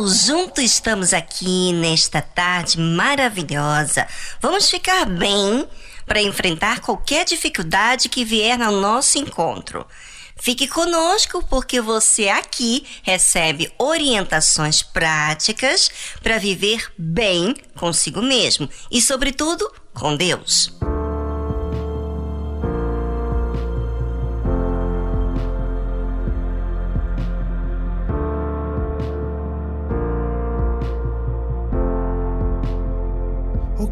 [0.00, 4.06] Pessoal, juntos estamos aqui nesta tarde maravilhosa.
[4.40, 5.66] Vamos ficar bem
[6.06, 9.86] para enfrentar qualquer dificuldade que vier ao nosso encontro.
[10.36, 15.90] Fique conosco porque você aqui recebe orientações práticas
[16.22, 20.72] para viver bem consigo mesmo e, sobretudo, com Deus.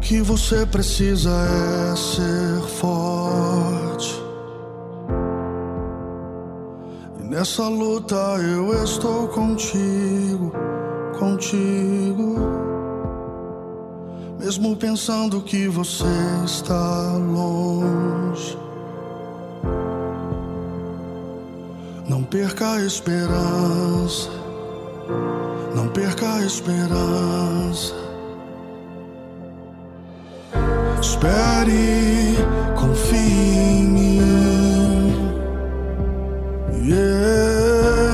[0.01, 4.21] Que você precisa é ser forte.
[7.19, 10.51] E nessa luta eu estou contigo,
[11.19, 12.37] contigo.
[14.39, 16.05] Mesmo pensando que você
[16.45, 18.57] está longe.
[22.07, 24.29] Não perca a esperança,
[25.75, 28.08] não perca a esperança.
[30.99, 32.35] Espere,
[32.75, 35.13] confie em mim.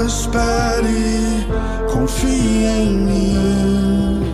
[0.06, 1.48] Espere,
[1.92, 4.34] confie em mim.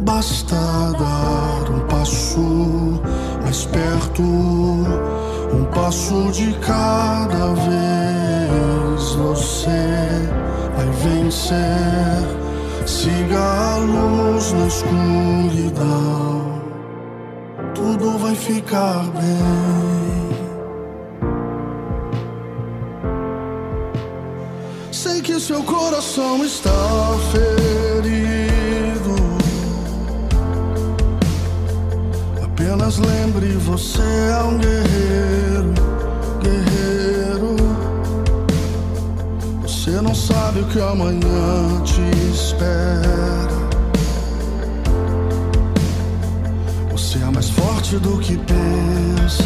[0.00, 0.56] Basta
[0.98, 3.00] dar um passo
[3.42, 9.12] mais perto, um passo de cada vez.
[9.14, 10.28] Você
[10.76, 12.41] vai vencer.
[12.86, 16.62] Siga a luz na escuridão,
[17.74, 20.32] tudo vai ficar bem.
[24.90, 26.70] Sei que seu coração está
[27.30, 29.14] ferido.
[32.42, 35.81] Apenas lembre, você é um guerreiro.
[40.02, 42.02] não sabe o que amanhã te
[42.32, 43.48] espera.
[46.90, 49.44] Você é mais forte do que pensa,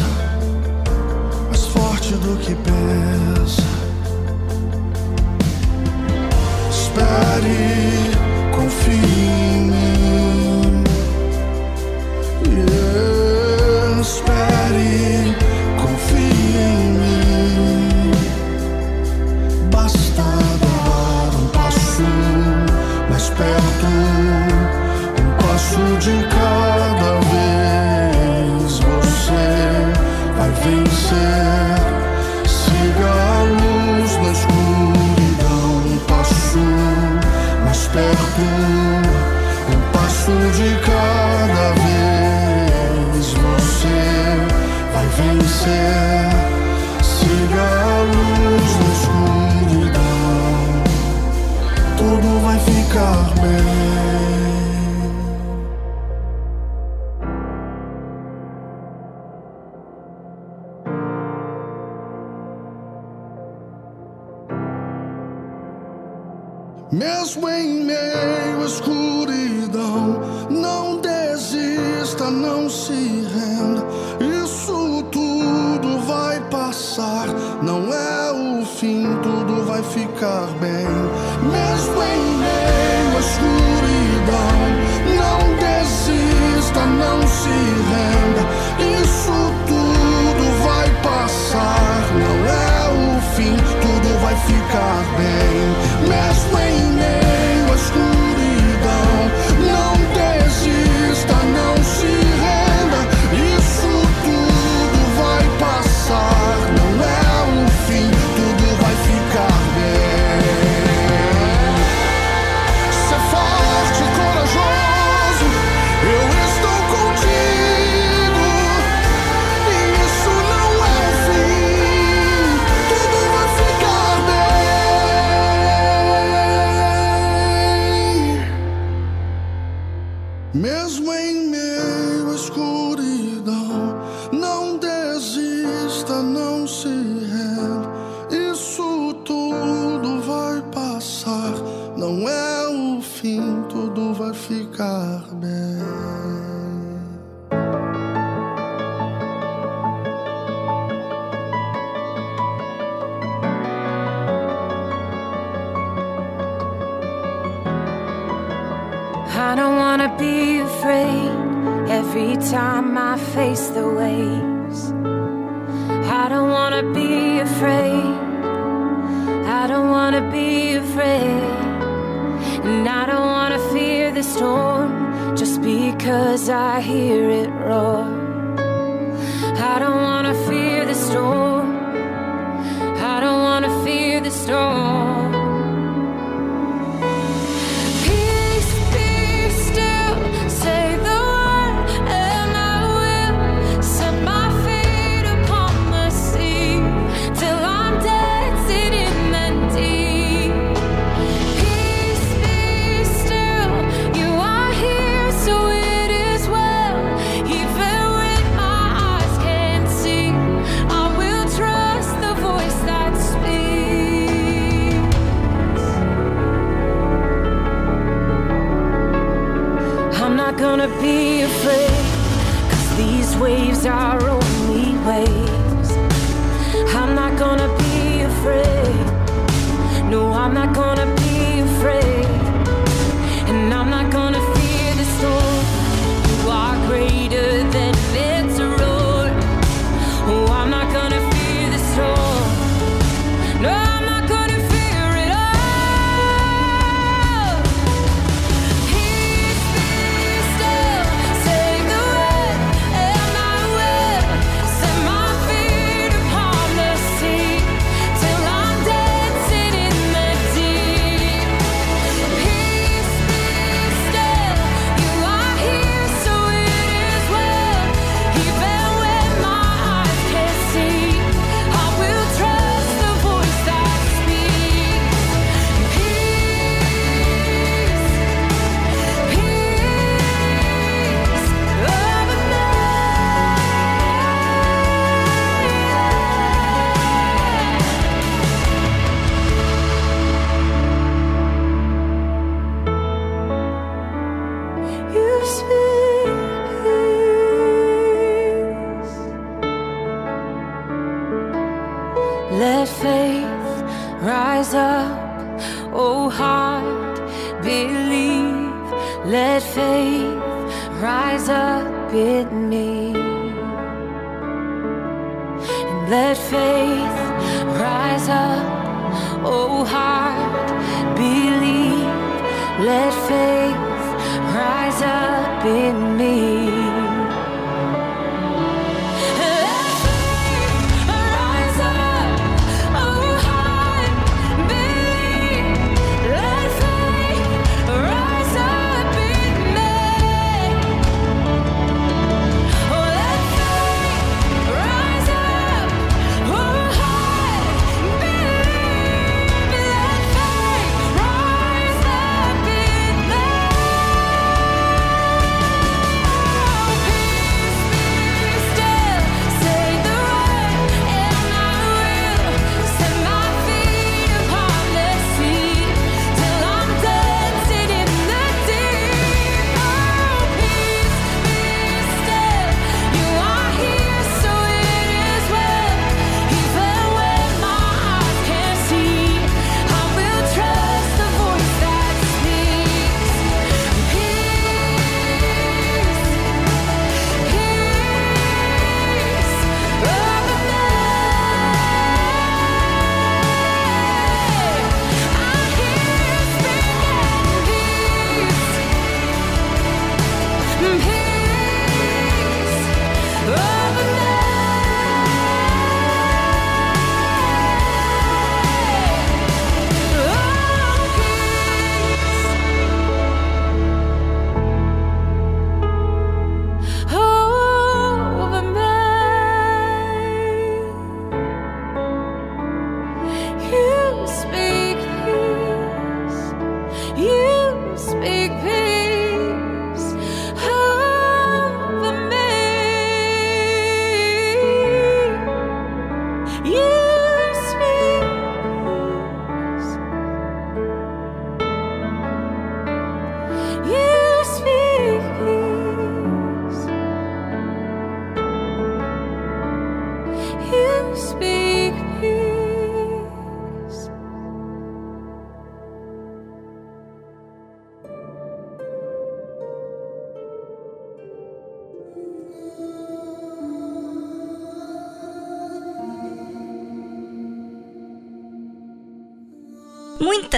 [1.47, 3.63] mais forte do que pensa.
[6.71, 8.11] Espere,
[8.55, 10.83] confie em mim.
[12.45, 14.56] Yeah, espere.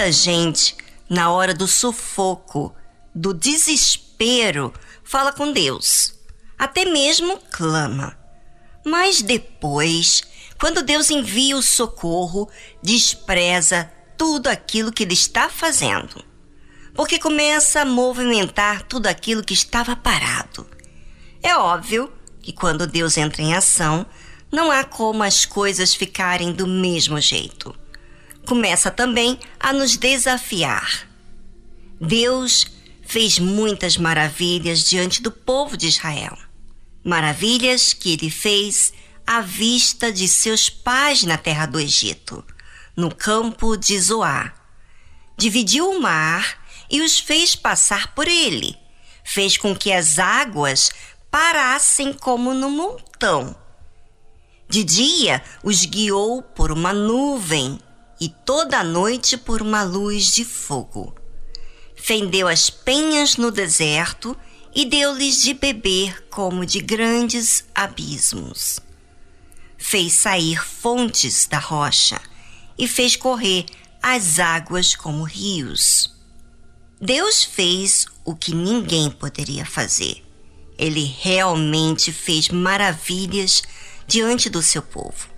[0.00, 0.74] Muita gente,
[1.10, 2.74] na hora do sufoco,
[3.14, 4.72] do desespero,
[5.04, 6.14] fala com Deus.
[6.58, 8.16] Até mesmo clama.
[8.82, 10.22] Mas depois,
[10.58, 12.48] quando Deus envia o socorro,
[12.82, 16.24] despreza tudo aquilo que ele está fazendo.
[16.94, 20.66] Porque começa a movimentar tudo aquilo que estava parado.
[21.42, 24.06] É óbvio que quando Deus entra em ação,
[24.50, 27.78] não há como as coisas ficarem do mesmo jeito
[28.50, 31.06] começa também a nos desafiar.
[32.00, 32.66] Deus
[33.06, 36.36] fez muitas maravilhas diante do povo de Israel.
[37.04, 38.92] Maravilhas que ele fez
[39.24, 42.44] à vista de seus pais na terra do Egito,
[42.96, 44.52] no campo de Zoar.
[45.36, 46.58] Dividiu o mar
[46.90, 48.76] e os fez passar por ele.
[49.22, 50.90] Fez com que as águas
[51.30, 53.54] parassem como no montão.
[54.68, 57.78] De dia os guiou por uma nuvem
[58.20, 61.14] e toda a noite por uma luz de fogo.
[61.96, 64.36] Fendeu as penhas no deserto
[64.74, 68.80] e deu-lhes de beber como de grandes abismos.
[69.76, 72.20] Fez sair fontes da rocha
[72.78, 73.64] e fez correr
[74.02, 76.14] as águas como rios.
[77.00, 80.22] Deus fez o que ninguém poderia fazer.
[80.78, 83.62] Ele realmente fez maravilhas
[84.06, 85.28] diante do seu povo.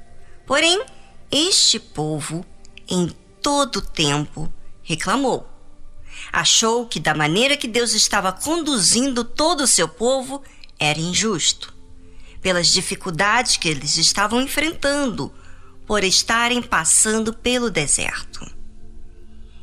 [0.46, 0.82] Porém,
[1.30, 2.44] este povo
[2.92, 5.48] em todo o tempo reclamou.
[6.30, 10.42] Achou que da maneira que Deus estava conduzindo todo o seu povo
[10.78, 11.72] era injusto,
[12.42, 15.32] pelas dificuldades que eles estavam enfrentando
[15.86, 18.46] por estarem passando pelo deserto.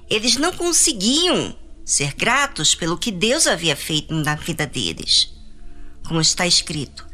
[0.09, 1.55] Eles não conseguiam
[1.85, 5.31] ser gratos pelo que Deus havia feito na vida deles.
[6.07, 7.07] Como está escrito,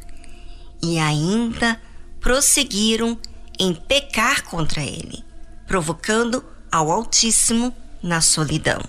[0.82, 1.80] e ainda
[2.20, 3.18] prosseguiram
[3.58, 5.25] em pecar contra ele
[5.66, 8.80] provocando ao Altíssimo na solidão.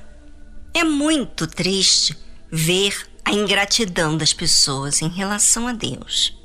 [0.74, 2.18] É muito triste
[2.52, 6.38] ver a ingratidão das pessoas em relação a Deus.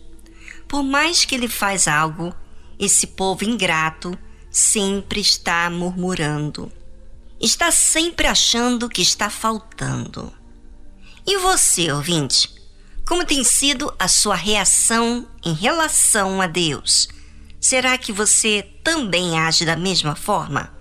[0.66, 2.34] Por mais que ele faz algo,
[2.78, 4.18] esse povo ingrato
[4.50, 6.72] sempre está murmurando.
[7.40, 10.32] Está sempre achando que está faltando.
[11.26, 12.52] E você, ouvinte?
[13.06, 17.08] Como tem sido a sua reação em relação a Deus?
[17.62, 20.74] Será que você também age da mesma forma?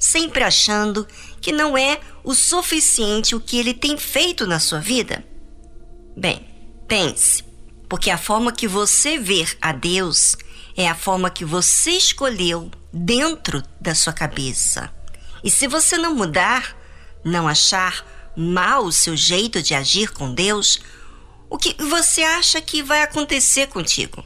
[0.00, 1.06] Sempre achando
[1.40, 5.24] que não é o suficiente o que ele tem feito na sua vida?
[6.16, 6.44] Bem,
[6.88, 7.44] pense,
[7.88, 10.36] porque a forma que você vê a Deus
[10.76, 14.92] é a forma que você escolheu dentro da sua cabeça.
[15.44, 16.76] E se você não mudar,
[17.24, 18.04] não achar
[18.36, 20.80] mal o seu jeito de agir com Deus,
[21.48, 24.24] o que você acha que vai acontecer contigo?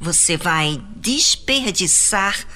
[0.00, 2.46] Você vai desperdiçar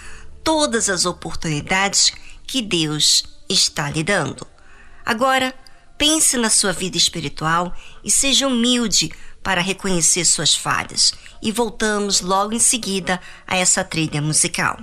[0.43, 2.13] todas as oportunidades
[2.47, 4.47] que Deus está lhe dando.
[5.05, 5.55] Agora,
[5.97, 9.11] pense na sua vida espiritual e seja humilde
[9.43, 11.15] para reconhecer suas falhas.
[11.43, 14.79] E voltamos logo em seguida a essa trilha musical.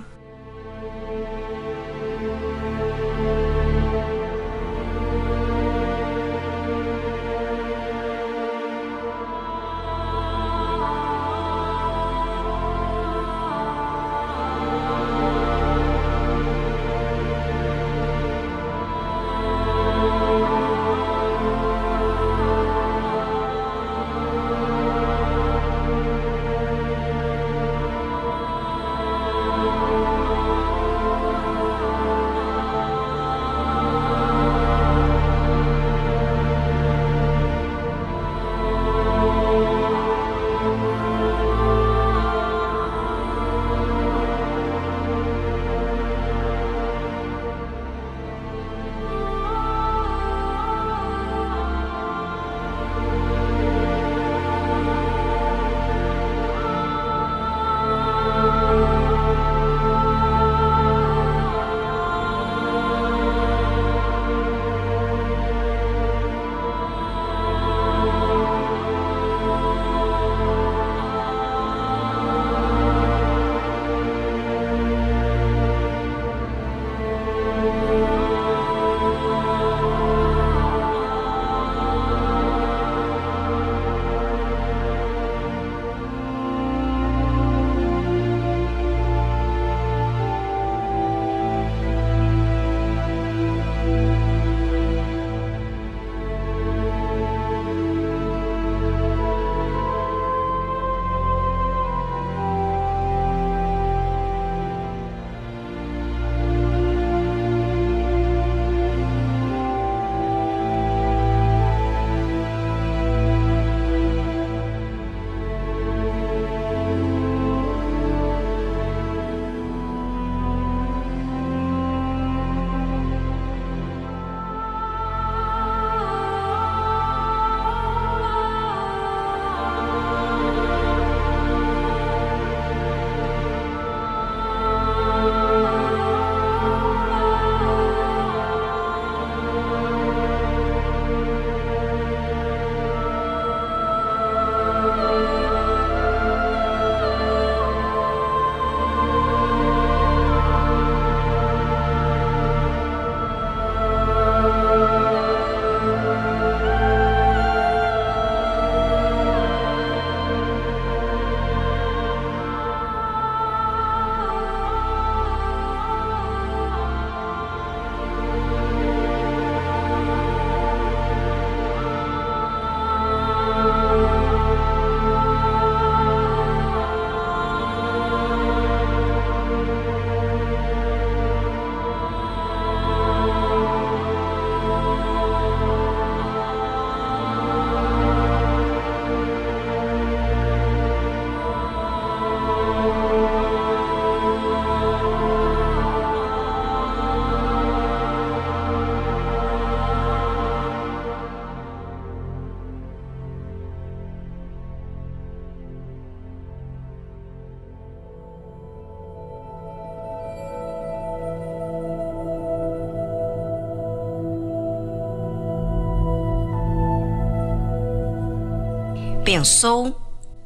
[219.36, 220.00] Pensou?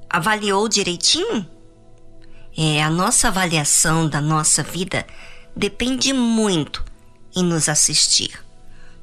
[0.09, 1.49] Avaliou direitinho?
[2.59, 5.07] É, a nossa avaliação da nossa vida
[5.55, 6.85] depende muito
[7.37, 8.45] em nos assistir.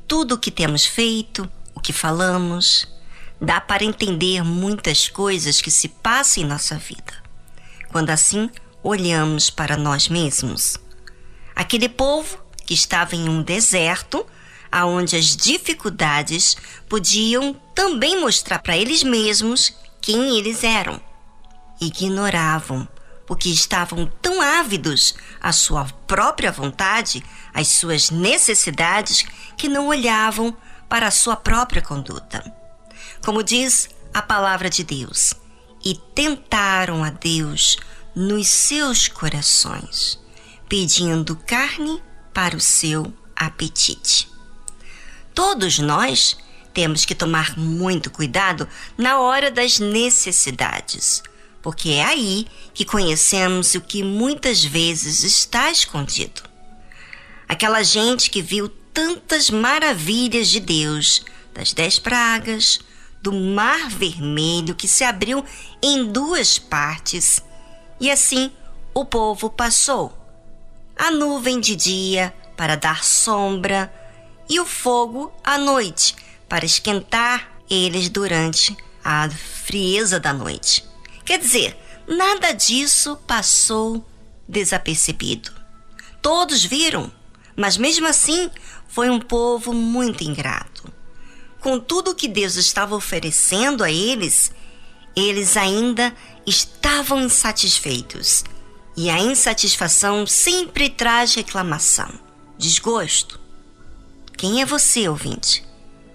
[0.06, 2.86] Tudo o que temos feito, o que falamos,
[3.40, 7.14] dá para entender muitas coisas que se passam em nossa vida.
[7.88, 8.50] Quando assim
[8.84, 10.78] olhamos para nós mesmos,
[11.56, 14.28] Aquele povo que estava em um deserto,
[14.72, 16.56] aonde as dificuldades
[16.88, 21.02] podiam também mostrar para eles mesmos quem eles eram.
[21.80, 22.88] Ignoravam,
[23.26, 29.26] porque estavam tão ávidos à sua própria vontade, às suas necessidades,
[29.58, 30.56] que não olhavam
[30.88, 32.44] para a sua própria conduta.
[33.24, 35.34] Como diz a palavra de Deus,
[35.84, 37.78] e tentaram a Deus
[38.16, 40.20] nos seus corações,
[40.68, 42.02] pedindo carne
[42.34, 44.37] para o seu apetite.
[45.38, 46.36] Todos nós
[46.74, 51.22] temos que tomar muito cuidado na hora das necessidades,
[51.62, 56.42] porque é aí que conhecemos o que muitas vezes está escondido.
[57.48, 61.24] Aquela gente que viu tantas maravilhas de Deus,
[61.54, 62.80] das dez pragas,
[63.22, 65.46] do mar vermelho que se abriu
[65.84, 67.44] em duas partes,
[68.00, 68.52] e assim
[68.92, 70.18] o povo passou.
[70.98, 73.94] A nuvem de dia para dar sombra,
[74.50, 76.16] e o fogo à noite
[76.48, 80.84] para esquentar eles durante a frieza da noite.
[81.26, 84.06] Quer dizer, nada disso passou
[84.48, 85.52] desapercebido.
[86.22, 87.12] Todos viram,
[87.56, 88.50] mas mesmo assim
[88.88, 90.92] foi um povo muito ingrato.
[91.60, 94.52] Com tudo que Deus estava oferecendo a eles,
[95.16, 98.44] eles ainda estavam insatisfeitos.
[98.96, 102.10] E a insatisfação sempre traz reclamação,
[102.58, 103.40] desgosto.
[104.38, 105.64] Quem é você, ouvinte?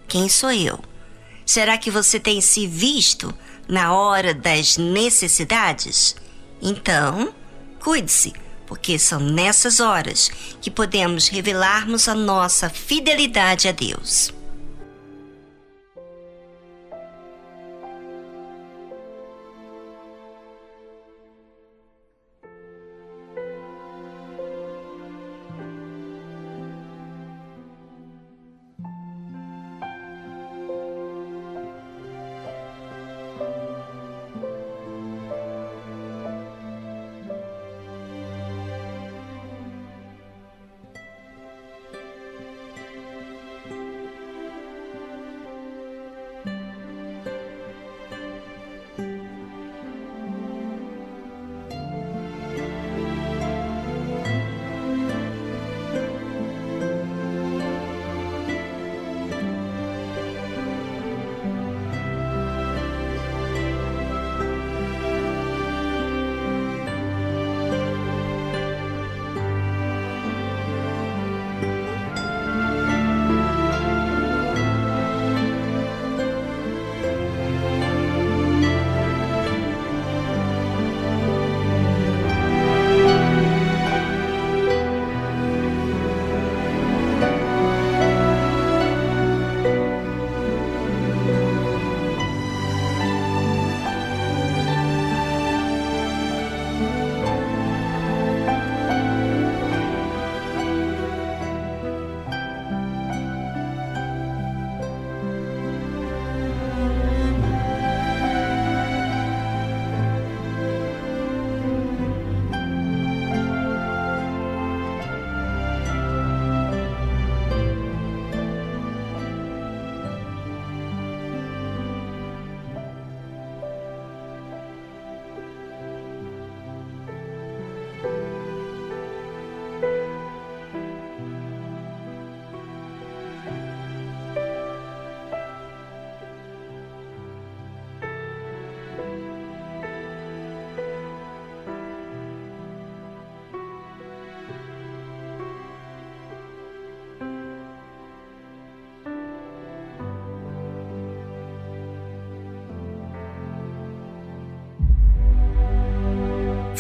[0.06, 0.78] Quem sou eu?
[1.44, 3.34] Será que você tem se visto
[3.68, 6.14] na hora das necessidades?
[6.62, 7.34] Então,
[7.82, 8.32] cuide-se,
[8.64, 10.30] porque são nessas horas
[10.60, 14.32] que podemos revelarmos a nossa fidelidade a Deus.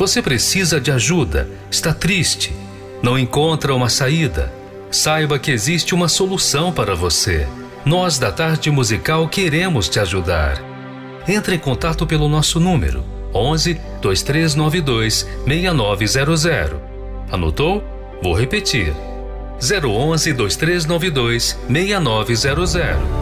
[0.02, 2.52] Você precisa de ajuda, está triste,
[3.00, 4.52] não encontra uma saída.
[4.90, 7.46] Saiba que existe uma solução para você.
[7.84, 10.60] Nós da Tarde Musical queremos te ajudar.
[11.28, 16.80] Entre em contato pelo nosso número 11 2392 6900.
[17.30, 17.84] Anotou?
[18.20, 18.92] Vou repetir.
[19.60, 23.21] 011 2392 6900.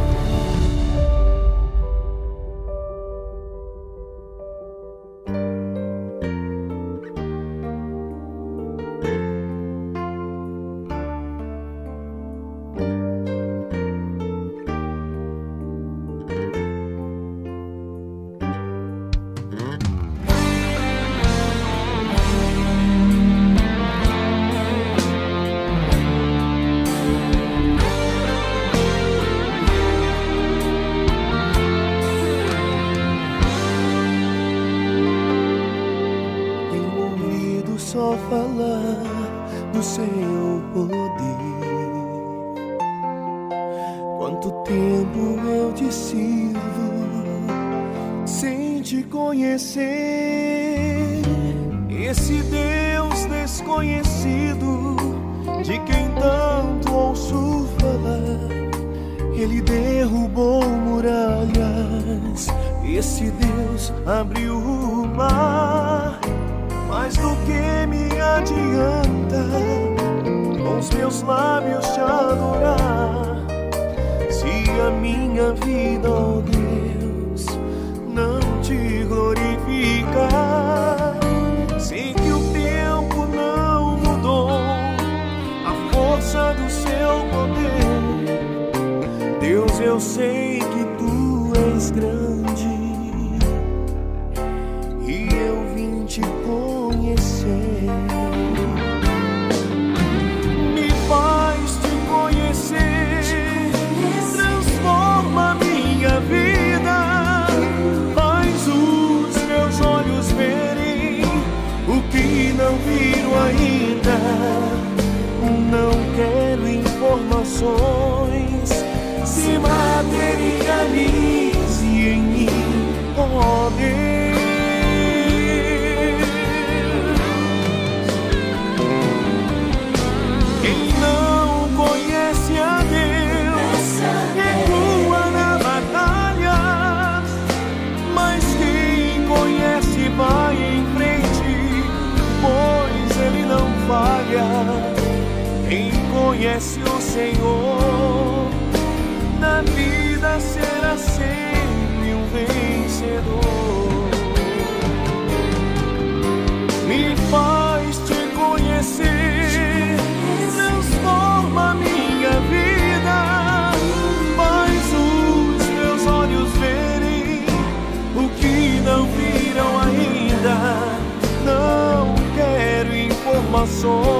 [173.81, 174.20] soul.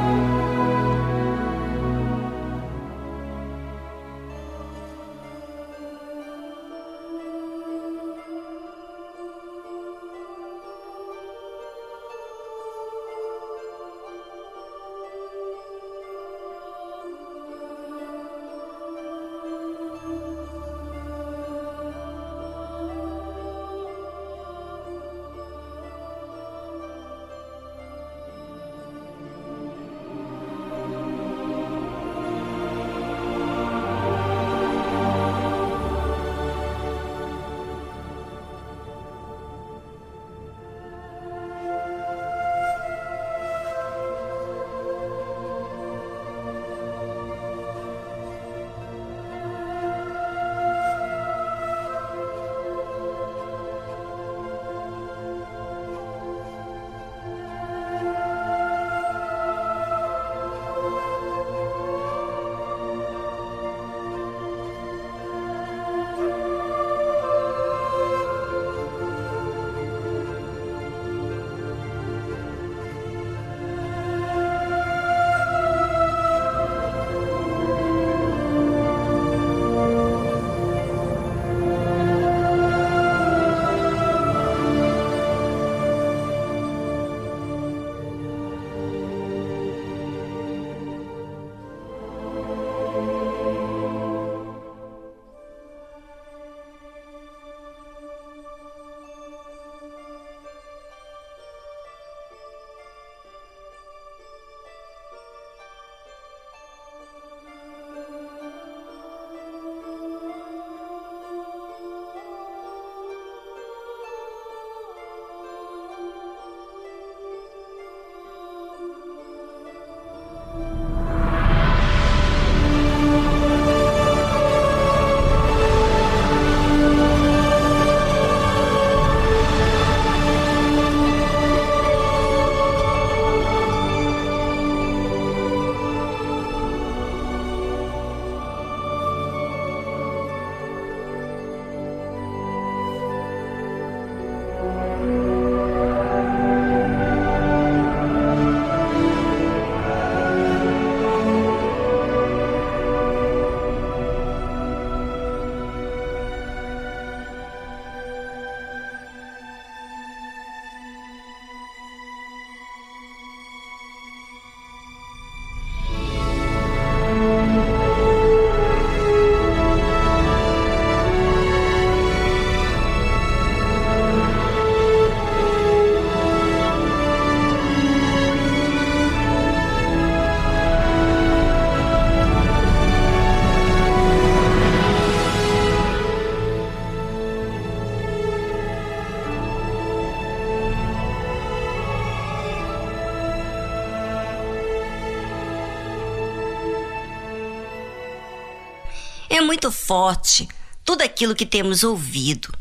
[199.61, 200.49] Muito forte
[200.83, 202.51] tudo aquilo que temos ouvido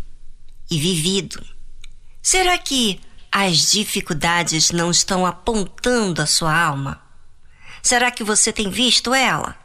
[0.70, 1.42] e vivido.
[2.20, 3.00] Será que
[3.32, 7.00] as dificuldades não estão apontando a sua alma?
[7.82, 9.56] Será que você tem visto ela?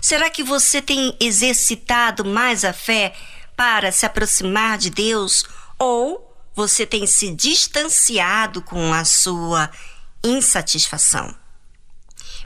[0.00, 3.12] Será que você tem exercitado mais a fé
[3.56, 5.44] para se aproximar de Deus
[5.76, 9.68] ou você tem se distanciado com a sua
[10.22, 11.34] insatisfação?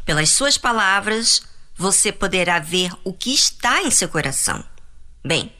[0.07, 1.43] Pelas suas palavras,
[1.81, 4.63] você poderá ver o que está em seu coração.
[5.25, 5.51] Bem,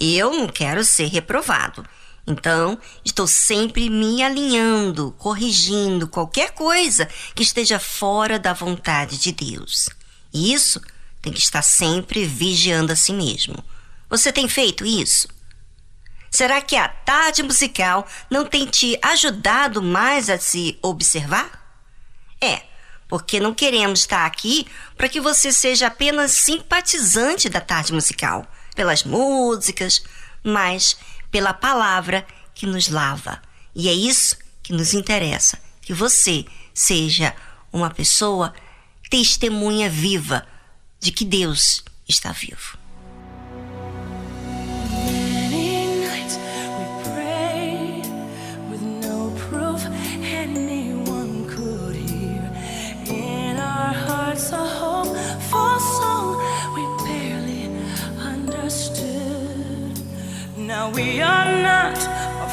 [0.00, 1.86] eu não quero ser reprovado.
[2.26, 9.88] Então, estou sempre me alinhando, corrigindo qualquer coisa que esteja fora da vontade de Deus.
[10.32, 10.80] E isso
[11.22, 13.64] tem que estar sempre vigiando a si mesmo.
[14.10, 15.28] Você tem feito isso?
[16.32, 21.78] Será que a tarde musical não tem te ajudado mais a se observar?
[22.40, 22.73] É,
[23.14, 28.44] porque não queremos estar aqui para que você seja apenas simpatizante da tarde musical,
[28.74, 30.02] pelas músicas,
[30.42, 30.96] mas
[31.30, 33.40] pela palavra que nos lava.
[33.72, 36.44] E é isso que nos interessa, que você
[36.74, 37.32] seja
[37.72, 38.52] uma pessoa
[39.08, 40.44] testemunha viva
[40.98, 42.76] de que Deus está vivo.
[60.92, 62.43] We are not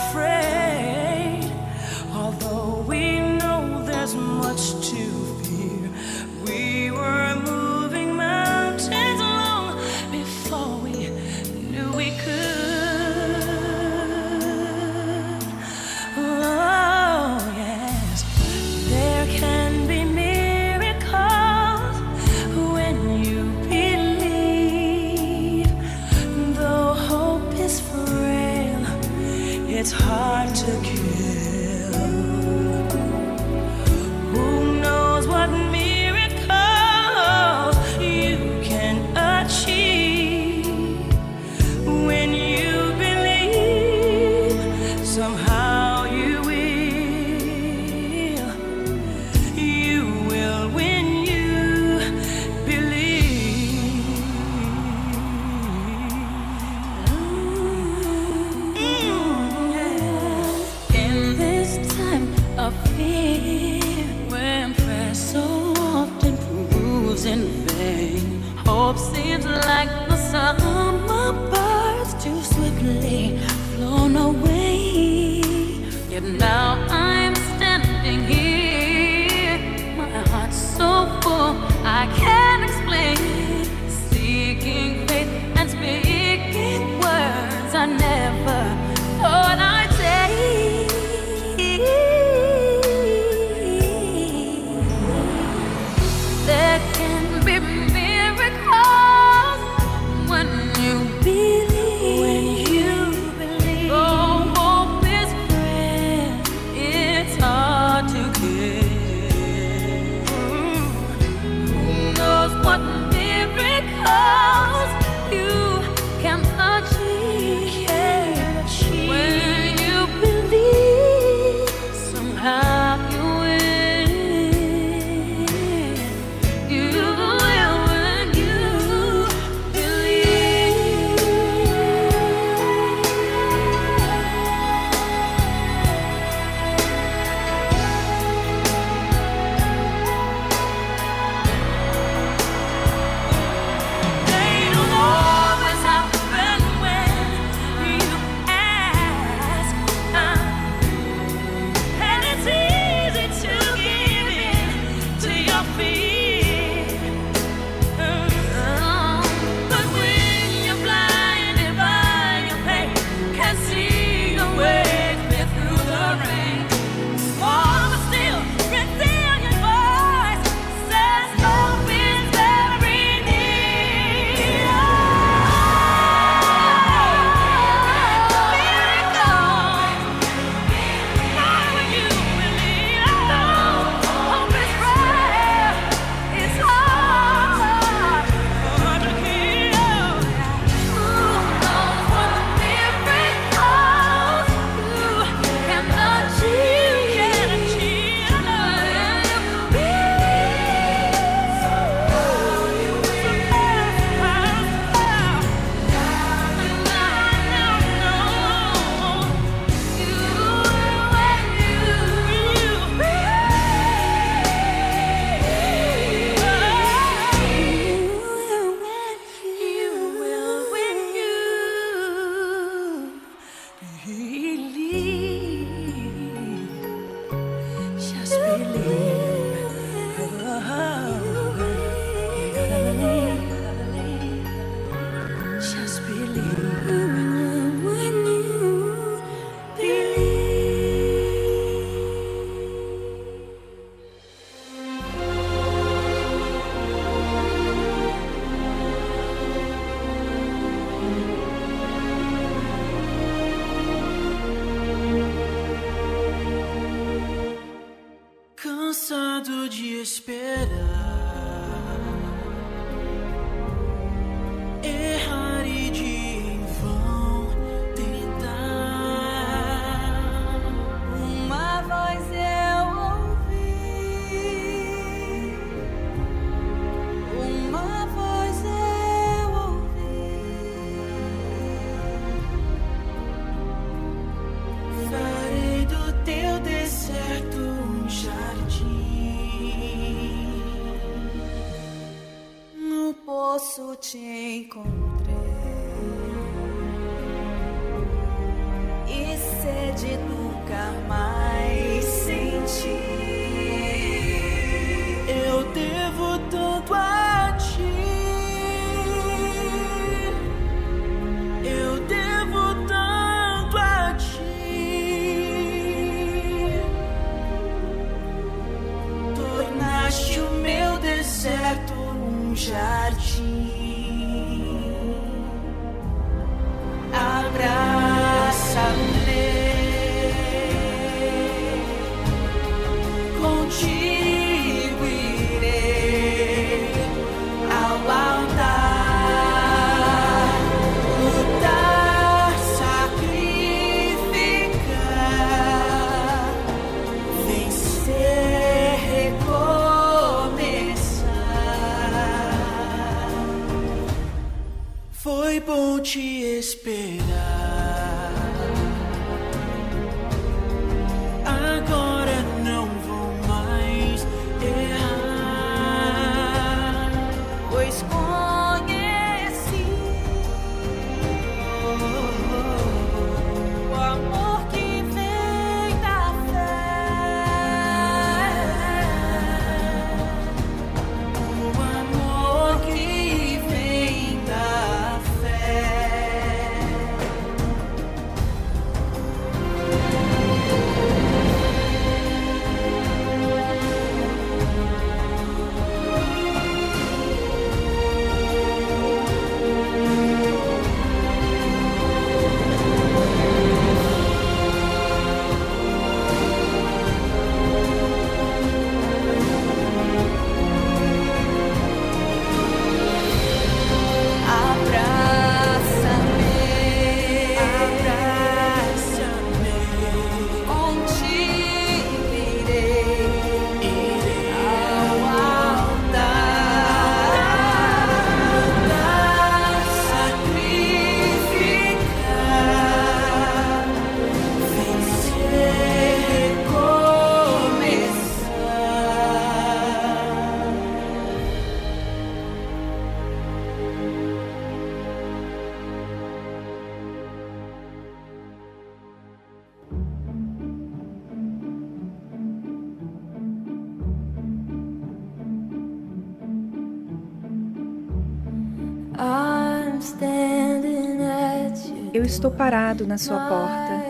[462.41, 464.01] estou parado na sua porta.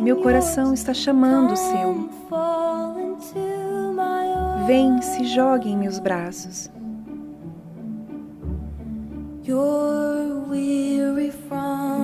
[0.00, 2.08] Meu coração está chamando o seu.
[4.64, 6.70] Vem, se jogue em meus braços.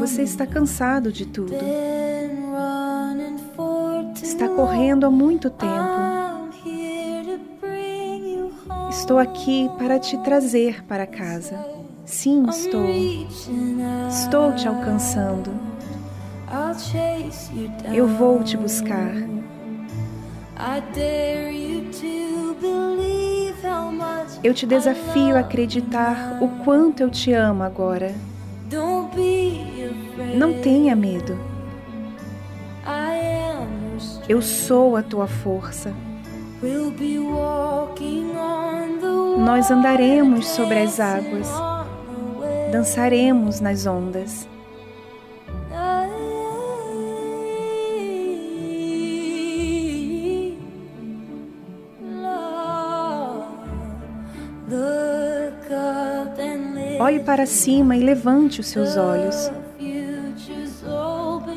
[0.00, 1.54] Você está cansado de tudo.
[4.20, 5.94] Está correndo há muito tempo.
[8.90, 11.73] Estou aqui para te trazer para casa.
[12.24, 12.86] Sim, estou.
[14.08, 15.50] Estou te alcançando.
[17.92, 19.12] Eu vou te buscar.
[24.42, 28.14] Eu te desafio a acreditar o quanto eu te amo agora.
[30.34, 31.38] Não tenha medo.
[34.26, 35.92] Eu sou a tua força.
[39.36, 41.73] Nós andaremos sobre as águas.
[42.74, 44.48] Dançaremos nas ondas.
[56.98, 59.52] Olhe para cima e levante os seus olhos.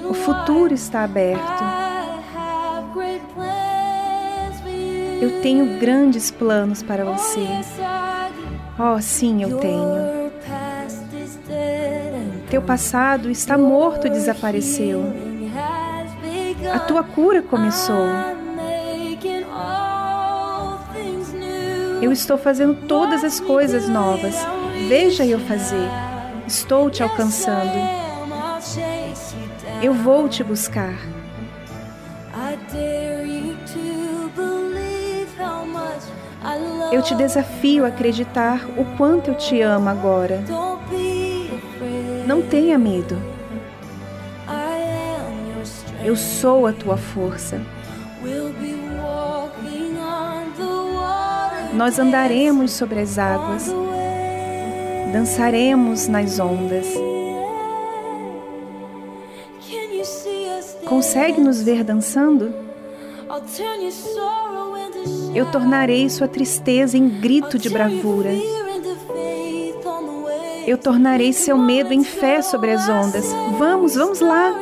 [0.07, 1.63] O futuro está aberto.
[5.19, 7.47] Eu tenho grandes planos para você.
[8.77, 10.16] Oh, sim, eu tenho.
[12.49, 15.13] Teu passado está morto e desapareceu.
[16.73, 18.07] A tua cura começou.
[22.01, 24.35] Eu estou fazendo todas as coisas novas.
[24.87, 25.89] Veja eu fazer.
[26.45, 27.77] Estou te alcançando.
[29.81, 30.95] Eu vou te buscar.
[36.91, 40.41] Eu te desafio a acreditar o quanto eu te amo agora.
[42.27, 43.17] Não tenha medo.
[46.03, 47.61] Eu sou a tua força.
[51.73, 53.73] Nós andaremos sobre as águas.
[55.13, 56.87] Dançaremos nas ondas.
[60.85, 62.53] Consegue nos ver dançando?
[65.33, 68.31] Eu tornarei sua tristeza em grito de bravura.
[70.67, 73.33] Eu tornarei seu medo em fé sobre as ondas.
[73.57, 74.53] Vamos, vamos lá.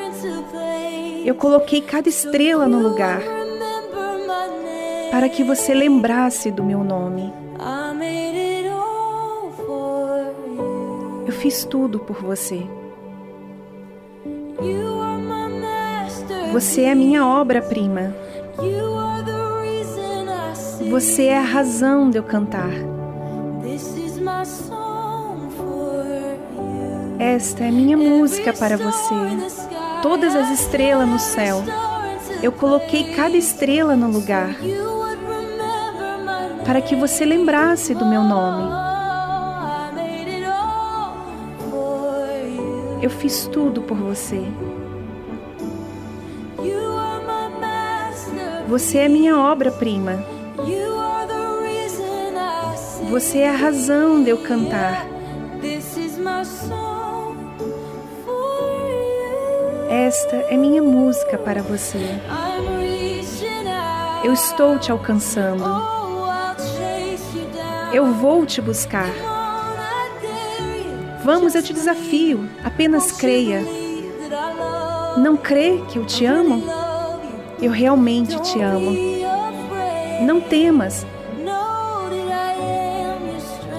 [1.26, 3.24] Eu coloquei cada estrela no lugar
[5.10, 7.34] para que você lembrasse do meu nome.
[11.26, 12.62] Eu fiz tudo por você.
[16.54, 18.16] Você é a minha obra-prima.
[20.88, 22.95] Você é a razão de eu cantar.
[27.20, 29.16] Esta é minha música para você.
[30.02, 31.64] Todas as estrelas no céu.
[32.44, 34.56] Eu coloquei cada estrela no lugar
[36.66, 38.70] para que você lembrasse do meu nome.
[43.02, 44.44] Eu fiz tudo por você.
[48.68, 50.24] Você é minha obra-prima.
[53.10, 55.15] Você é a razão de eu cantar.
[59.96, 62.20] Esta é minha música para você.
[64.26, 65.64] Eu estou te alcançando.
[67.94, 69.10] Eu vou te buscar.
[71.24, 72.46] Vamos, eu te desafio.
[72.62, 73.62] Apenas creia.
[75.16, 76.62] Não crê que eu te amo?
[77.62, 78.92] Eu realmente te amo.
[80.24, 81.08] Não temas.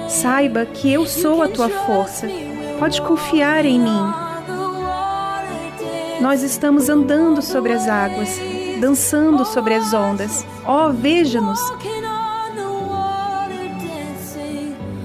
[0.08, 2.26] Saiba que eu sou a tua força.
[2.78, 4.25] Pode confiar em mim.
[6.20, 8.40] Nós estamos andando sobre as águas,
[8.80, 10.44] dançando sobre as ondas.
[10.66, 11.60] Oh, veja-nos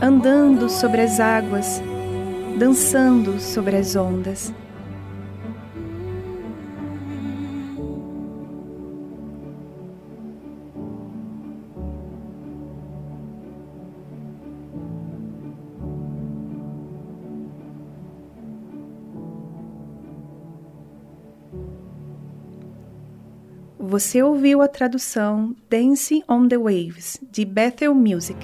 [0.01, 1.79] andando sobre as águas,
[2.57, 4.51] dançando sobre as ondas.
[23.91, 28.37] Você ouviu a tradução Dancing on the Waves, de Bethel Music.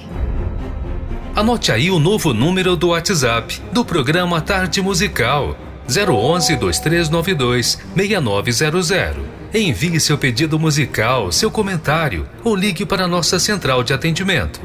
[1.33, 5.55] Anote aí o novo número do WhatsApp do programa Tarde Musical
[5.87, 9.23] 011 2392 6900.
[9.53, 14.59] Envie seu pedido musical, seu comentário ou ligue para nossa central de atendimento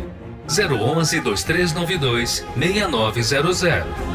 [0.48, 4.11] 011 2392 6900.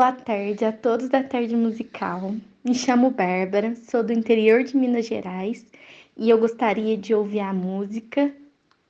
[0.00, 2.34] Boa tarde a todos da Tarde Musical.
[2.64, 5.66] Me chamo Bárbara, sou do interior de Minas Gerais
[6.16, 8.34] e eu gostaria de ouvir a música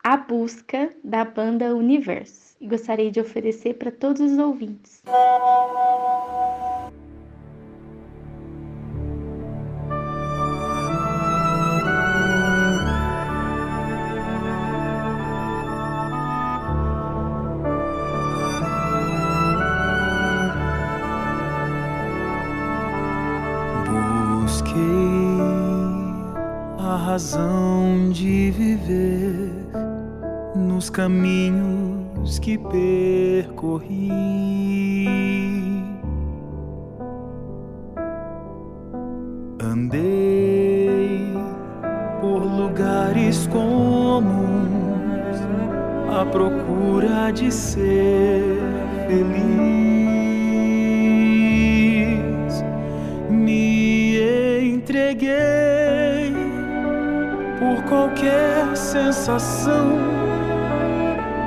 [0.04, 5.02] A Busca da banda Universo e gostaria de oferecer para todos os ouvintes.
[27.21, 29.53] Razão de viver
[30.57, 34.09] nos caminhos que percorri.
[39.62, 41.35] Andei
[42.23, 44.31] por lugares comuns
[46.18, 48.57] à procura de ser
[49.07, 49.61] feliz.
[53.29, 55.59] Me entreguei
[57.71, 59.97] por qualquer sensação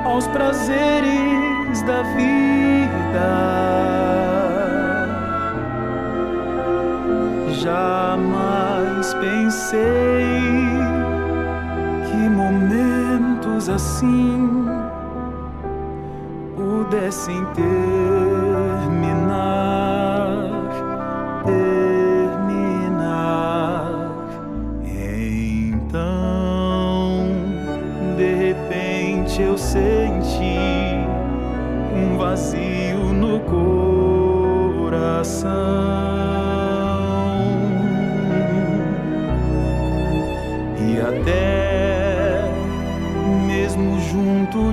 [0.06, 3.30] aos prazeres da vida.
[7.60, 10.24] Jamais pensei
[12.10, 14.66] que momentos assim
[16.56, 18.13] pudessem terminar,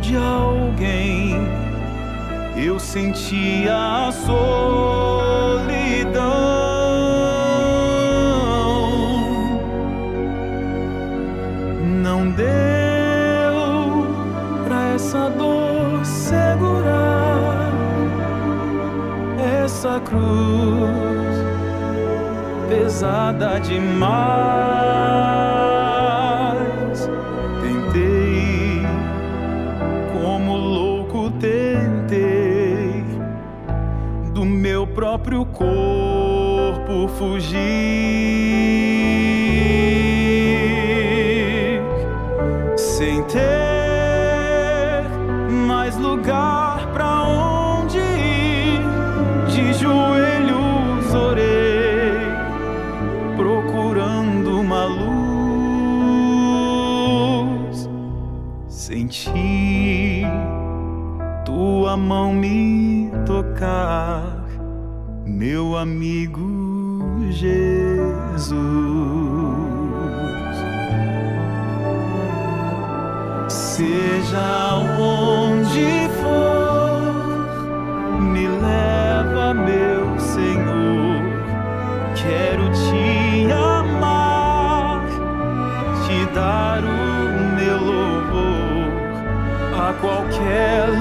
[0.02, 1.36] de alguém
[2.58, 4.42] eu sentia a solidão.
[12.04, 12.48] Não deu
[14.94, 17.72] essa dor segurar,
[19.64, 21.02] essa cruz
[22.70, 24.91] pesada demais.
[31.30, 33.04] Tentei,
[34.34, 37.60] do meu próprio corpo fugir,
[42.76, 43.71] sem ter
[65.42, 68.54] meu amigo Jesus.
[73.50, 77.42] Seja onde for,
[78.22, 81.24] me leva, meu Senhor.
[82.14, 85.04] Quero te amar,
[86.06, 88.92] te dar o meu louvor
[89.90, 91.01] a qualquer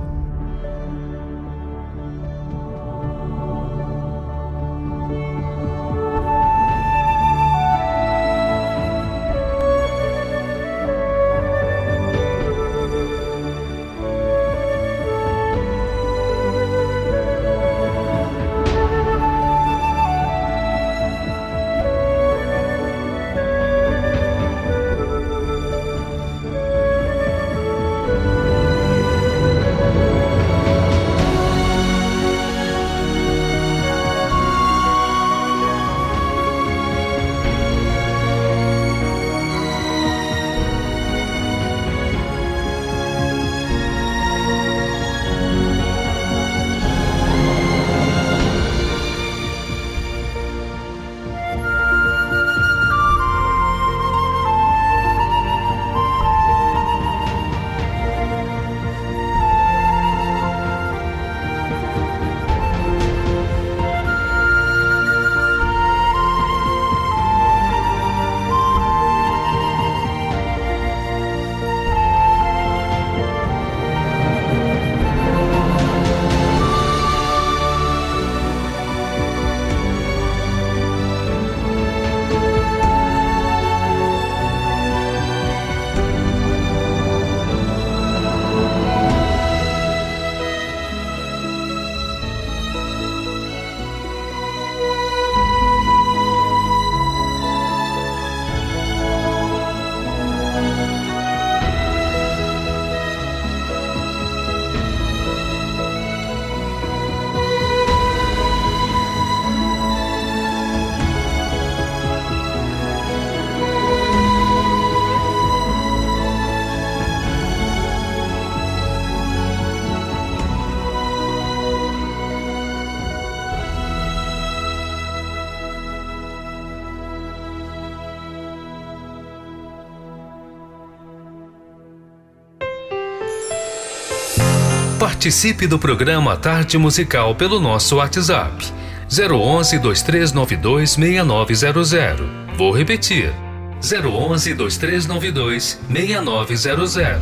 [135.21, 138.65] Participe do programa Tarde Musical pelo nosso WhatsApp
[139.07, 142.25] 011 2392 6900.
[142.57, 143.31] Vou repetir.
[143.79, 147.21] 011 2392 6900.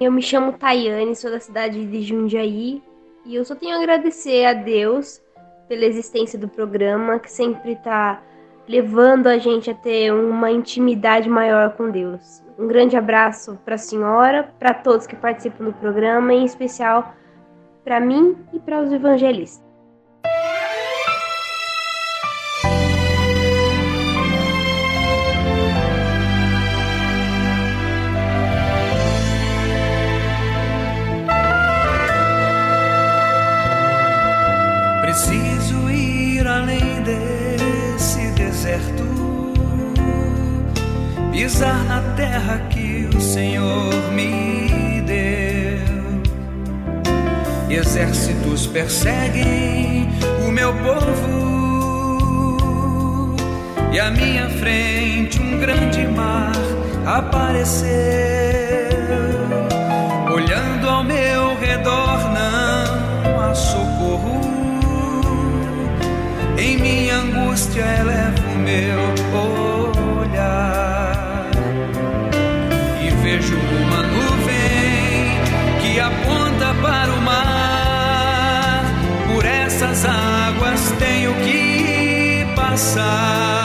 [0.00, 2.82] Eu me chamo Tayane, sou da cidade de Jundiaí
[3.26, 5.20] e eu só tenho a agradecer a Deus
[5.68, 8.22] pela existência do programa, que sempre está
[8.70, 12.40] levando a gente a ter uma intimidade maior com Deus.
[12.56, 17.12] Um grande abraço para a senhora, para todos que participam do programa, em especial
[17.82, 19.69] para mim e para os evangelistas.
[38.70, 39.04] Deserto,
[41.32, 45.80] pisar na terra que o Senhor me deu.
[47.68, 50.08] Exércitos perseguem
[50.46, 51.40] o meu povo,
[53.92, 56.52] e à minha frente um grande mar
[57.06, 57.90] apareceu.
[60.32, 63.99] Olhando ao meu redor, não há socorro.
[66.80, 69.00] Minha angústia elevo o meu
[70.20, 71.50] olhar
[73.02, 75.38] e vejo uma nuvem
[75.80, 78.84] que aponta para o mar.
[79.32, 83.59] Por essas águas tenho que passar.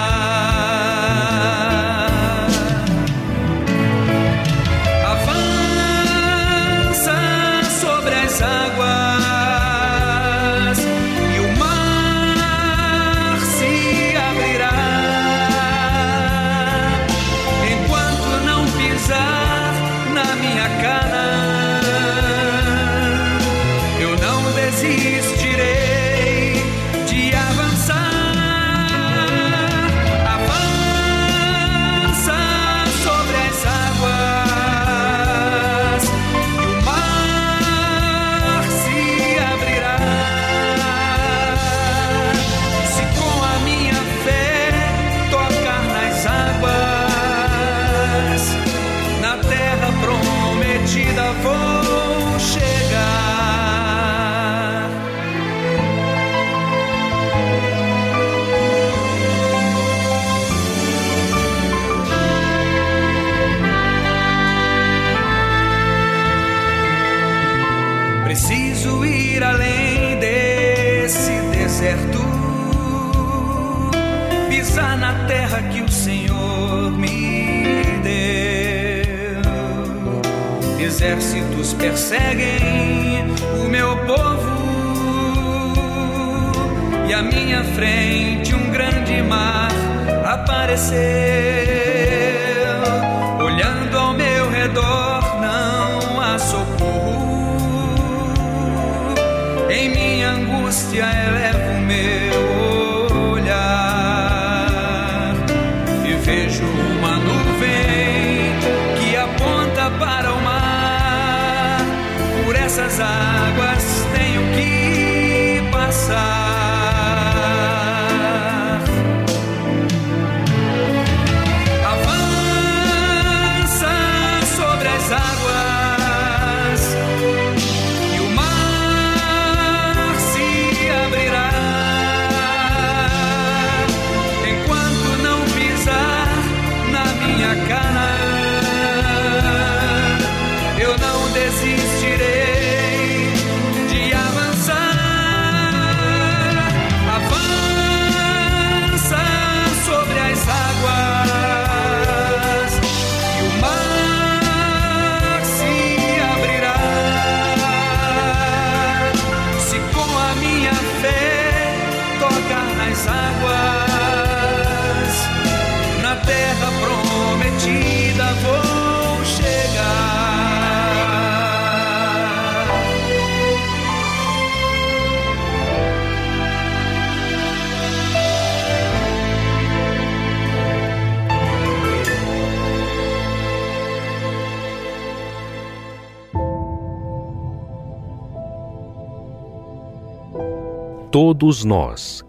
[191.38, 192.24] Todos nós,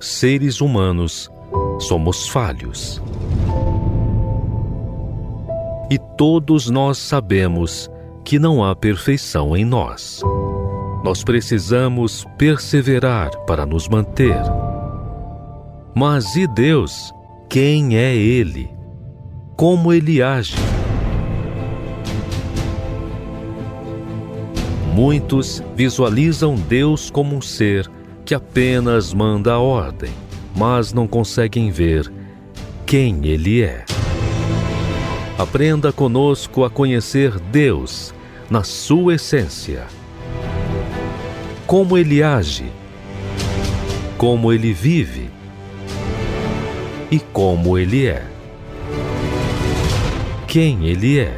[0.00, 1.30] seres humanos,
[1.78, 3.02] somos falhos.
[5.90, 7.90] E todos nós sabemos
[8.24, 10.22] que não há perfeição em nós.
[11.04, 14.40] Nós precisamos perseverar para nos manter.
[15.94, 17.12] Mas e Deus?
[17.50, 18.70] Quem é Ele?
[19.54, 20.56] Como Ele age?
[24.94, 27.94] Muitos visualizam Deus como um ser
[28.26, 30.10] que apenas manda a ordem,
[30.54, 32.12] mas não conseguem ver
[32.84, 33.84] quem Ele é.
[35.38, 38.12] Aprenda conosco a conhecer Deus
[38.50, 39.86] na sua essência.
[41.68, 42.66] Como Ele age,
[44.18, 45.30] como Ele vive
[47.08, 48.26] e como Ele é.
[50.48, 51.36] Quem Ele é.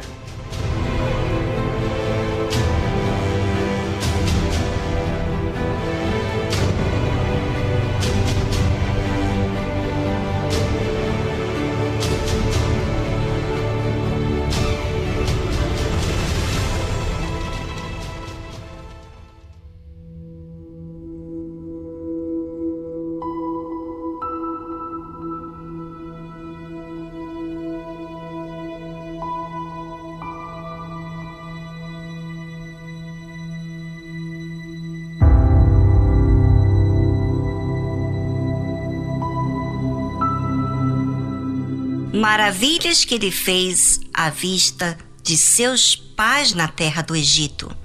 [42.29, 47.75] Maravilhas que ele fez à vista de seus pais na terra do Egito,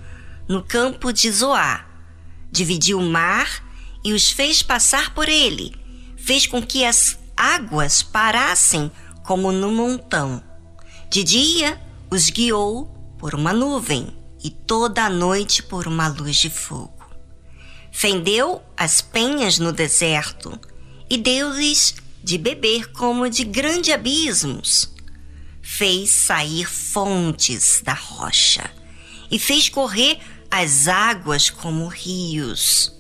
[0.47, 1.89] no campo de Zoar.
[2.53, 3.65] Dividiu o mar
[4.05, 5.75] e os fez passar por ele.
[6.19, 8.93] Fez com que as águas parassem
[9.25, 10.45] como no montão.
[11.09, 11.81] De dia
[12.11, 14.15] os guiou por uma nuvem
[14.45, 17.03] e toda a noite por uma luz de fogo.
[17.91, 20.61] Fendeu as penhas no deserto
[21.09, 24.91] e deu-lhes de beber como de grandes abismos.
[25.61, 28.71] Fez sair fontes da rocha
[29.31, 30.19] e fez correr
[30.51, 32.93] as águas como rios.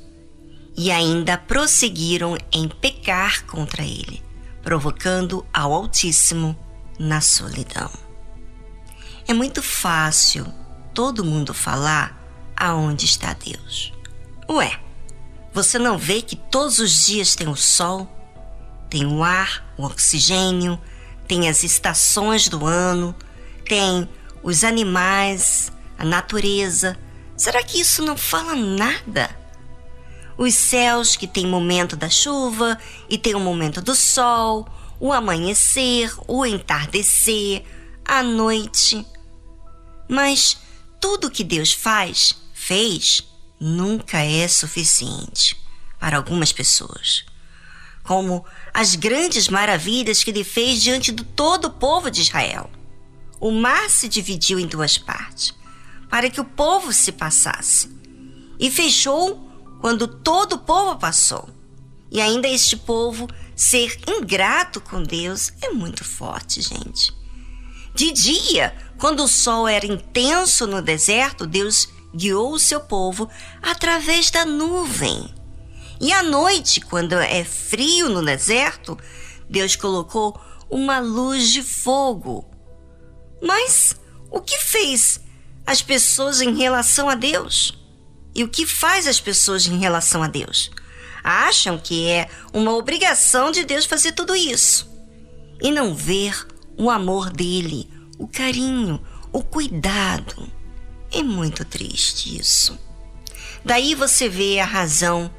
[0.77, 4.22] E ainda prosseguiram em pecar contra ele,
[4.62, 6.59] provocando ao Altíssimo
[6.99, 7.91] na solidão.
[9.27, 10.47] É muito fácil
[10.93, 12.20] todo mundo falar
[12.57, 13.93] aonde está Deus.
[14.51, 14.79] Ué,
[15.53, 18.14] você não vê que todos os dias tem o sol,
[18.95, 20.81] tem o ar, o oxigênio,
[21.27, 23.13] tem as estações do ano,
[23.69, 24.09] tem
[24.41, 26.97] os animais, a natureza.
[27.37, 29.37] Será que isso não fala nada?
[30.39, 32.79] Os céus que tem momento da chuva
[33.09, 34.65] e tem o momento do sol,
[35.01, 37.65] o amanhecer, o entardecer,
[38.05, 39.05] a noite.
[40.09, 40.57] Mas
[41.01, 43.25] tudo que Deus faz, fez,
[43.59, 45.61] nunca é suficiente
[45.99, 47.34] para algumas pessoas.
[48.05, 52.71] Como as grandes maravilhas que ele fez diante de todo o povo de Israel.
[53.41, 55.53] O mar se dividiu em duas partes,
[56.09, 57.91] para que o povo se passasse,
[58.61, 59.51] e fechou
[59.81, 61.49] quando todo o povo passou.
[62.11, 67.13] E ainda este povo ser ingrato com Deus é muito forte, gente.
[67.95, 73.29] De dia, quando o sol era intenso no deserto, Deus guiou o seu povo
[73.61, 75.33] através da nuvem.
[76.01, 78.99] E à noite, quando é frio no deserto,
[79.49, 80.39] Deus colocou
[80.71, 82.45] uma luz de fogo.
[83.43, 83.97] Mas
[84.31, 85.21] o que fez
[85.67, 87.79] as pessoas em relação a Deus?
[88.35, 90.71] E o que faz as pessoas em relação a Deus?
[91.23, 94.91] Acham que é uma obrigação de Deus fazer tudo isso
[95.63, 97.89] e não ver o amor dele,
[98.19, 99.01] o carinho,
[99.33, 100.51] o cuidado.
[101.11, 102.79] É muito triste isso.
[103.65, 105.31] Daí você vê a razão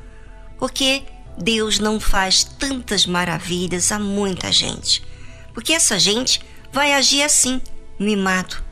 [0.58, 1.04] porque
[1.38, 5.04] Deus não faz tantas maravilhas a muita gente.
[5.54, 6.42] Porque essa gente
[6.72, 7.62] vai agir assim,
[8.00, 8.64] mimado.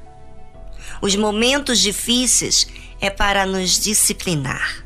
[1.02, 2.68] Os momentos difíceis
[3.00, 4.86] é para nos disciplinar,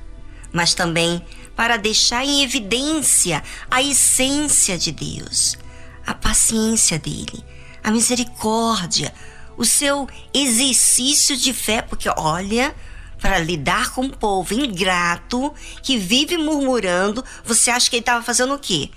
[0.52, 1.22] mas também
[1.56, 5.58] para deixar em evidência a essência de Deus,
[6.06, 7.44] a paciência dele,
[7.84, 9.14] a misericórdia,
[9.58, 12.76] o seu exercício de fé, porque olha,
[13.20, 18.54] para lidar com um povo ingrato que vive murmurando, você acha que ele estava fazendo
[18.54, 18.90] o quê?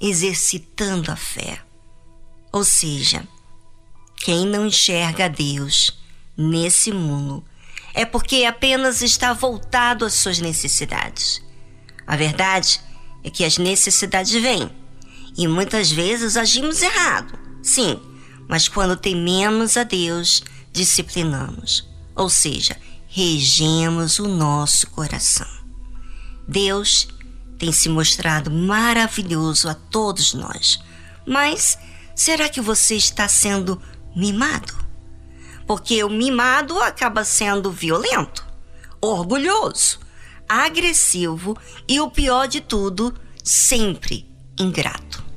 [0.00, 1.60] Exercitando a fé.
[2.52, 3.26] Ou seja,
[4.16, 5.98] quem não enxerga Deus
[6.36, 7.44] nesse mundo
[7.94, 11.42] é porque apenas está voltado às suas necessidades.
[12.06, 12.80] A verdade
[13.22, 14.70] é que as necessidades vêm
[15.36, 18.00] e muitas vezes agimos errado, sim,
[18.48, 20.42] mas quando tememos a Deus,
[20.72, 21.88] disciplinamos.
[22.16, 22.76] Ou seja,
[23.12, 25.48] regemos o nosso coração.
[26.46, 27.08] Deus
[27.58, 30.80] tem se mostrado maravilhoso a todos nós,
[31.26, 31.76] mas
[32.14, 33.82] será que você está sendo
[34.14, 34.72] mimado?
[35.66, 38.46] Porque o mimado acaba sendo violento,
[39.00, 39.98] orgulhoso,
[40.48, 41.56] agressivo
[41.88, 45.29] e o pior de tudo, sempre ingrato.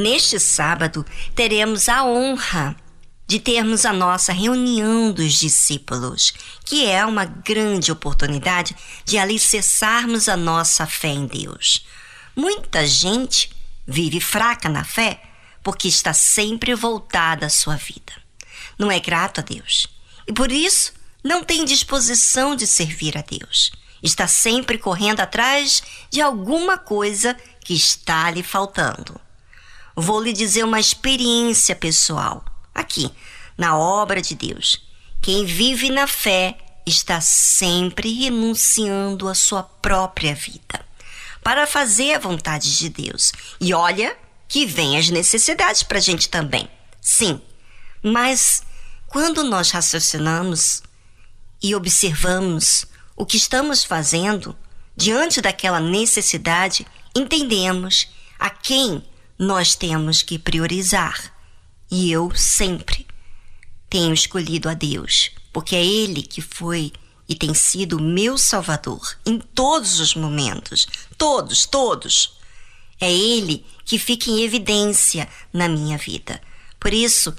[0.00, 1.04] Neste sábado,
[1.34, 2.74] teremos a honra
[3.26, 6.32] de termos a nossa reunião dos discípulos,
[6.64, 8.74] que é uma grande oportunidade
[9.04, 11.84] de alicerçarmos a nossa fé em Deus.
[12.34, 13.50] Muita gente
[13.86, 15.22] vive fraca na fé
[15.62, 18.14] porque está sempre voltada à sua vida.
[18.78, 19.86] Não é grato a Deus
[20.26, 23.70] e por isso não tem disposição de servir a Deus.
[24.02, 29.20] Está sempre correndo atrás de alguma coisa que está lhe faltando.
[30.00, 32.42] Vou lhe dizer uma experiência pessoal,
[32.74, 33.12] aqui,
[33.56, 34.82] na obra de Deus.
[35.20, 36.56] Quem vive na fé
[36.86, 40.86] está sempre renunciando à sua própria vida
[41.42, 43.30] para fazer a vontade de Deus.
[43.60, 44.16] E olha
[44.48, 46.66] que vem as necessidades para a gente também.
[47.02, 47.38] Sim,
[48.02, 48.62] mas
[49.06, 50.82] quando nós raciocinamos
[51.62, 54.56] e observamos o que estamos fazendo
[54.96, 58.08] diante daquela necessidade, entendemos
[58.38, 59.04] a quem
[59.40, 61.34] nós temos que priorizar.
[61.90, 63.06] E eu sempre
[63.88, 66.92] tenho escolhido a Deus, porque é Ele que foi
[67.26, 70.86] e tem sido o meu Salvador em todos os momentos.
[71.16, 72.38] Todos, todos.
[73.00, 76.38] É Ele que fica em evidência na minha vida.
[76.78, 77.34] Por isso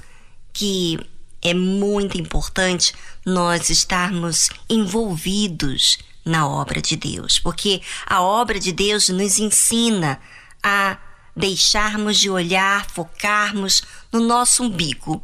[0.52, 0.98] que
[1.40, 2.92] é muito importante
[3.24, 10.20] nós estarmos envolvidos na obra de Deus, porque a obra de Deus nos ensina
[10.62, 10.98] a
[11.34, 13.82] deixarmos de olhar, focarmos
[14.12, 15.22] no nosso umbigo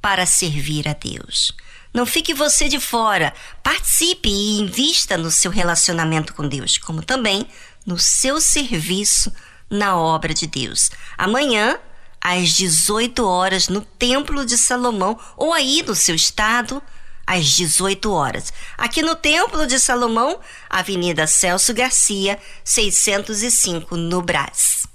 [0.00, 1.52] para servir a Deus.
[1.92, 3.32] Não fique você de fora.
[3.62, 7.48] Participe e invista no seu relacionamento com Deus, como também
[7.86, 9.32] no seu serviço
[9.70, 10.90] na obra de Deus.
[11.16, 11.78] Amanhã,
[12.20, 16.82] às 18 horas, no Templo de Salomão, ou aí no seu estado,
[17.26, 18.52] às 18 horas.
[18.76, 20.38] Aqui no Templo de Salomão,
[20.68, 24.86] Avenida Celso Garcia, 605, no Brás.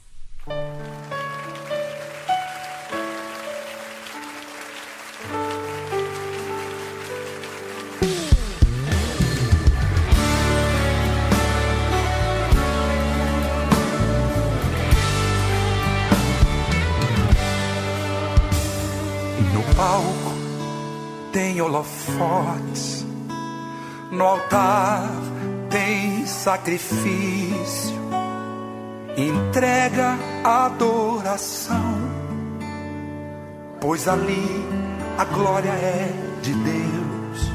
[19.81, 20.33] Palco
[21.31, 23.05] tem holofotes,
[24.11, 25.09] no altar
[25.71, 27.95] tem sacrifício,
[29.17, 31.93] entrega adoração,
[33.79, 34.65] pois ali
[35.17, 36.11] a glória é
[36.41, 37.51] de Deus.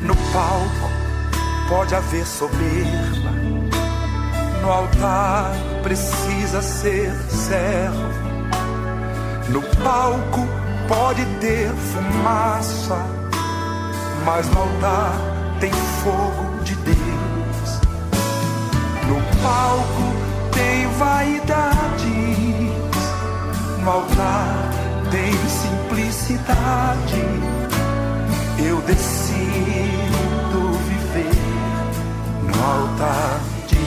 [0.00, 0.90] No palco
[1.68, 3.30] pode haver soberba,
[4.62, 5.52] no altar
[5.82, 8.22] precisa ser servo.
[9.48, 10.48] No palco
[10.88, 12.96] pode ter fumaça,
[14.24, 15.12] mas no altar
[15.60, 16.61] tem fogo
[19.42, 20.14] palco
[20.52, 22.06] tem vaidades,
[23.82, 24.70] no altar
[25.10, 27.22] tem simplicidade.
[28.58, 29.12] Eu decido
[30.88, 31.34] viver
[32.44, 33.84] no altar de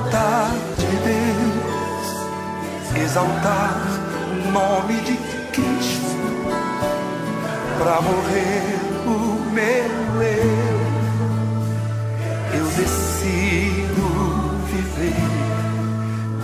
[0.00, 2.08] no altar de Deus,
[3.02, 3.76] exaltar
[4.30, 5.16] o nome de
[5.52, 6.16] Cristo
[7.78, 9.18] para morrer o
[9.52, 10.80] meu eu.
[12.58, 14.06] Eu decido
[14.66, 15.14] viver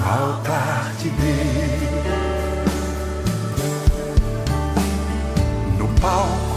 [0.04, 1.96] altar de Deus.
[5.78, 6.56] No palco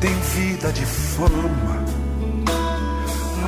[0.00, 1.65] tem vida de fama,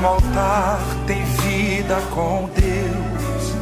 [0.01, 3.53] no altar tem vida com Deus.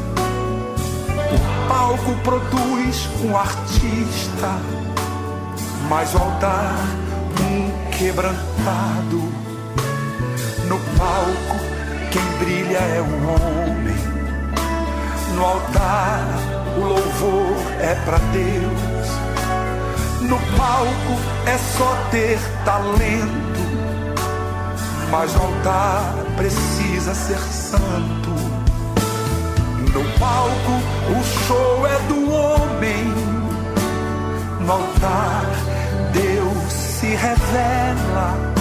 [1.32, 4.50] O palco produz um artista,
[5.88, 6.74] mas o altar
[7.40, 9.32] um quebrantado.
[10.68, 11.56] No palco
[12.10, 13.96] quem brilha é o homem.
[15.34, 16.26] No altar
[16.76, 19.06] o louvor é para Deus.
[20.20, 23.60] No palco é só ter talento,
[25.10, 28.30] mas no altar precisa ser santo.
[29.92, 30.72] No palco
[31.10, 33.04] o show é do homem.
[34.60, 35.46] No altar
[36.12, 38.54] Deus se revela.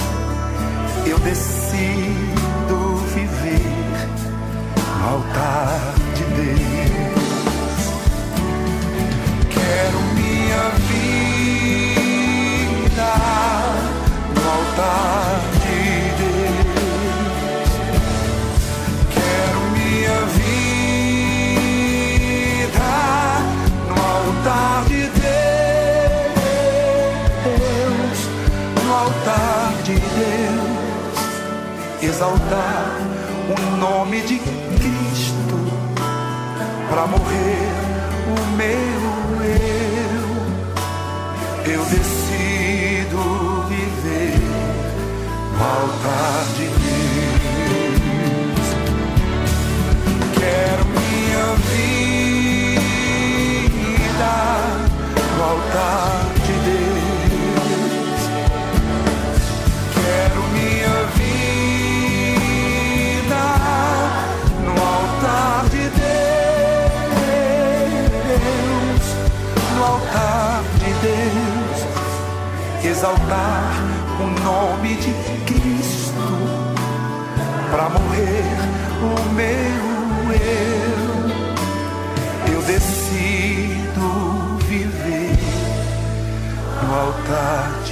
[1.04, 3.60] Eu decido viver
[4.98, 7.26] no altar de Deus.
[9.50, 11.16] Quero minha vida
[14.34, 15.45] no altar
[24.46, 25.38] altar de Deus,
[28.84, 31.18] no altar de Deus,
[32.00, 32.86] exaltar
[33.50, 35.58] o nome de Cristo
[36.88, 37.72] para morrer
[38.28, 39.02] o meu
[39.42, 40.26] eu.
[41.72, 44.38] Eu decido viver
[45.58, 47.06] no altar de Deus.
[50.38, 51.95] Quero minha vida
[55.46, 58.20] altar de Deus.
[59.94, 63.46] Quero minha vida
[64.64, 67.24] no altar de Deus,
[69.76, 71.78] no altar de Deus,
[72.84, 73.70] exaltar
[74.20, 75.12] o nome de
[75.46, 76.26] Cristo.
[77.70, 78.56] Para morrer
[79.02, 79.04] o
[79.34, 79.85] meu
[86.96, 87.85] altar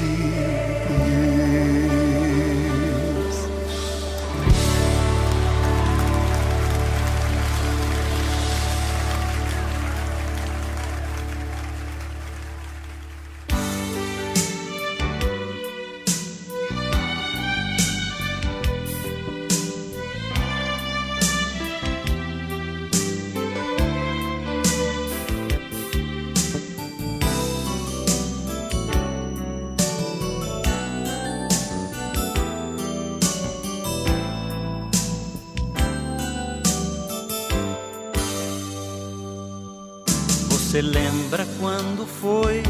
[40.75, 42.61] Você lembra quando foi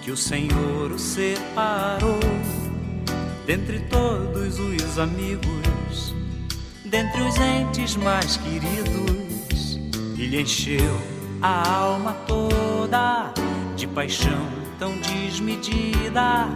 [0.00, 2.18] que o Senhor o separou
[3.44, 6.14] dentre todos os amigos,
[6.86, 9.78] dentre os entes mais queridos,
[10.16, 10.98] e lhe encheu
[11.42, 13.34] a alma toda
[13.76, 14.48] de paixão
[14.78, 16.48] tão desmedida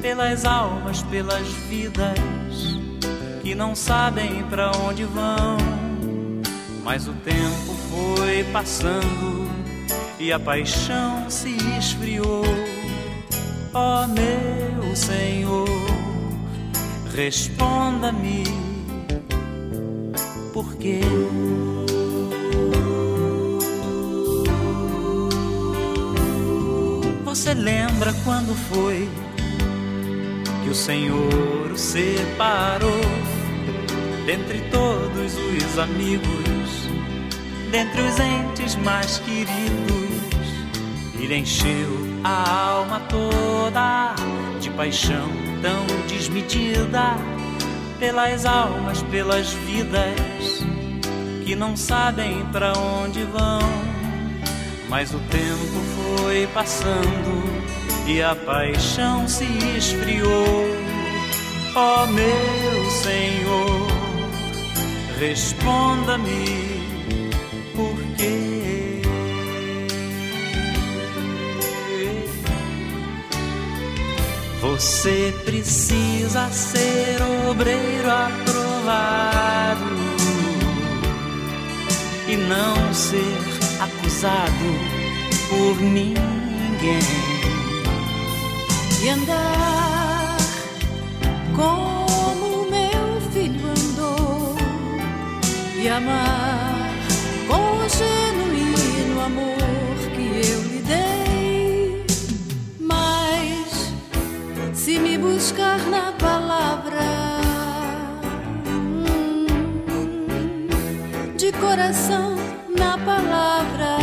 [0.00, 2.18] pelas almas, pelas vidas
[3.42, 5.58] que não sabem para onde vão.
[6.82, 9.27] Mas o tempo foi passando
[10.18, 12.42] e a paixão se esfriou.
[13.72, 15.68] Ó meu Senhor,
[17.14, 18.44] responda-me,
[20.52, 21.00] por quê?
[27.24, 29.08] Você lembra quando foi
[30.64, 32.90] que o Senhor o separou
[34.26, 36.88] dentre todos os amigos,
[37.70, 39.87] dentre os entes mais queridos,
[41.28, 41.88] e lhe encheu
[42.24, 44.14] a alma toda
[44.60, 45.28] de paixão
[45.60, 47.16] tão desmedida
[47.98, 50.64] pelas almas, pelas vidas
[51.44, 53.60] que não sabem para onde vão.
[54.88, 57.62] Mas o tempo foi passando
[58.06, 59.44] e a paixão se
[59.76, 60.66] esfriou.
[61.74, 63.86] Ó meu Senhor,
[65.18, 66.80] responda-me
[67.76, 68.57] por quê?
[74.70, 77.16] Você precisa ser
[77.48, 79.96] obreiro aprovado
[82.28, 83.38] e não ser
[83.80, 84.68] acusado
[85.48, 87.00] por ninguém.
[89.02, 90.36] E andar
[91.56, 94.54] como meu filho andou
[95.82, 96.90] e amar
[97.48, 99.57] com genuíno amor
[104.98, 107.08] me buscar na palavra.
[111.36, 112.36] De coração
[112.76, 113.98] na palavra.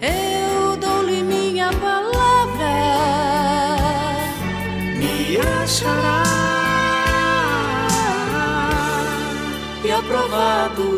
[0.00, 2.74] Eu dou-lhe minha palavra,
[4.98, 6.22] me achará.
[9.84, 10.95] E aprovado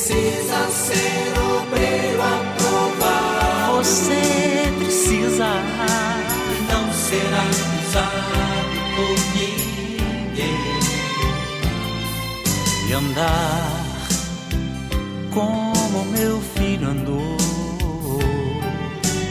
[0.00, 3.76] precisa ser obreiro aprovado.
[3.76, 5.48] Você precisa
[6.70, 10.80] não ser acusado por ninguém.
[12.88, 13.96] e andar
[15.30, 17.36] como meu filho andou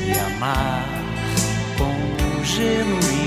[0.06, 0.88] e amar
[1.78, 3.19] com genuíno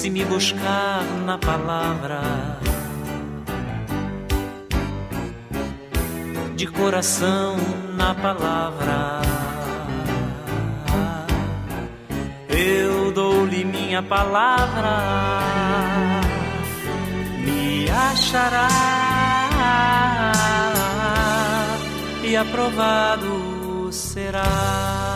[0.00, 2.22] se me buscar na palavra.
[6.56, 7.56] De coração
[7.98, 9.20] na palavra.
[12.48, 14.96] Eu dou-lhe minha palavra,
[17.44, 18.68] me achará
[22.24, 25.09] e aprovado será.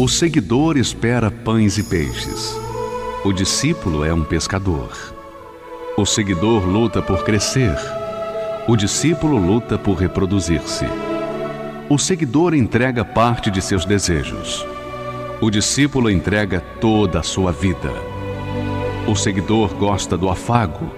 [0.00, 2.56] O seguidor espera pães e peixes.
[3.22, 4.96] O discípulo é um pescador.
[5.94, 7.76] O seguidor luta por crescer.
[8.66, 10.86] O discípulo luta por reproduzir-se.
[11.90, 14.66] O seguidor entrega parte de seus desejos.
[15.38, 17.92] O discípulo entrega toda a sua vida.
[19.06, 20.90] O seguidor gosta do afago.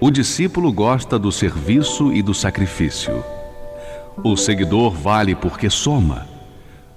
[0.00, 3.22] O discípulo gosta do serviço e do sacrifício.
[4.24, 6.31] O seguidor vale porque soma.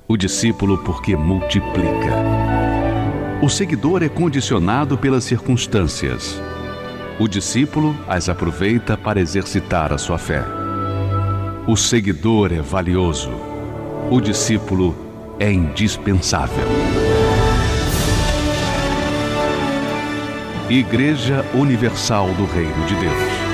[0.07, 2.13] O discípulo, porque multiplica.
[3.41, 6.39] O seguidor é condicionado pelas circunstâncias.
[7.19, 10.43] O discípulo as aproveita para exercitar a sua fé.
[11.65, 13.31] O seguidor é valioso.
[14.11, 14.95] O discípulo
[15.39, 16.67] é indispensável.
[20.69, 23.44] Igreja Universal do Reino de Deus.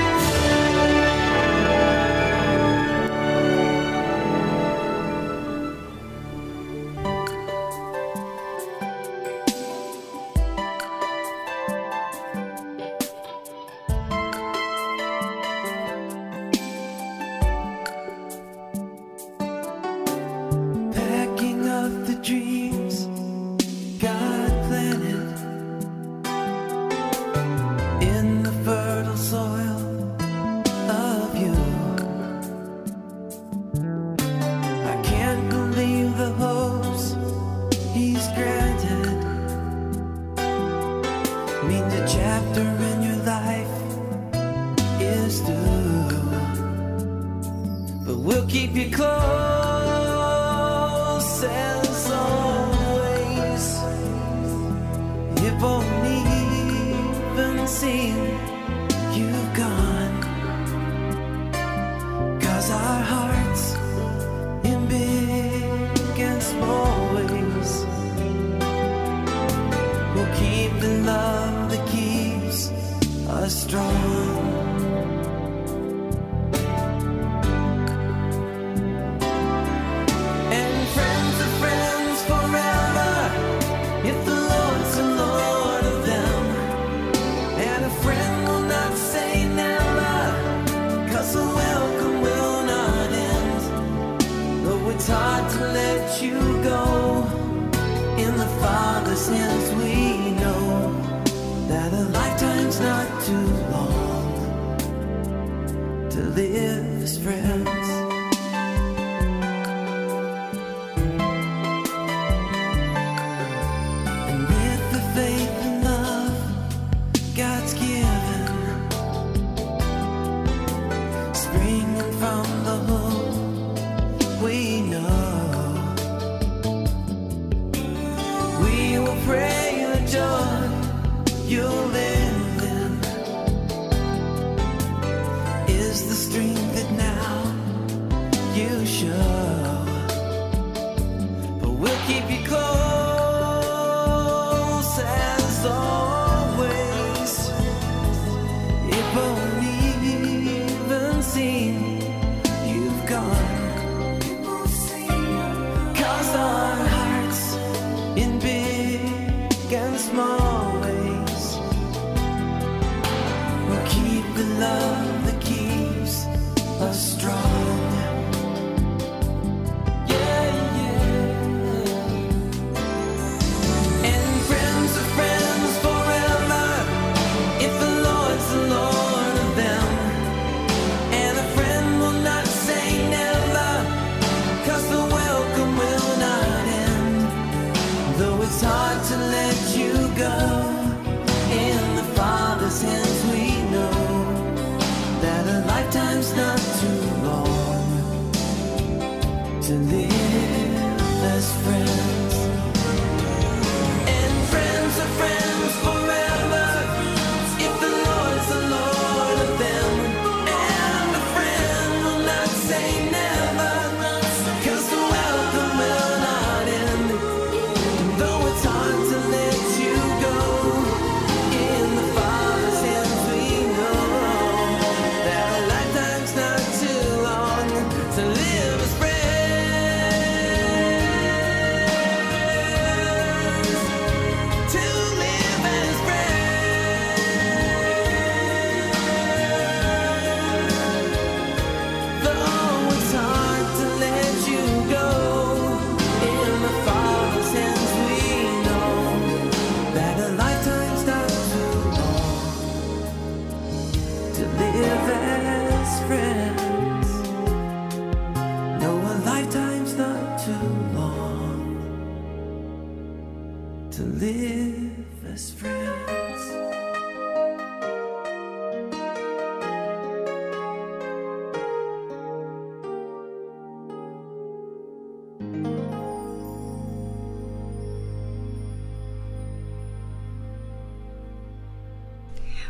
[107.22, 107.81] friend.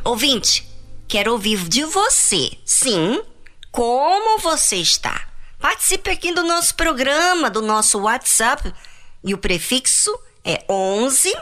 [0.04, 0.68] Ouvinte,
[1.06, 2.50] quero ouvir de você.
[2.64, 3.22] Sim,
[3.70, 5.28] como você está?
[5.60, 8.74] Participe aqui do nosso programa, do nosso WhatsApp.
[9.22, 10.12] E o prefixo
[10.44, 11.32] é 11,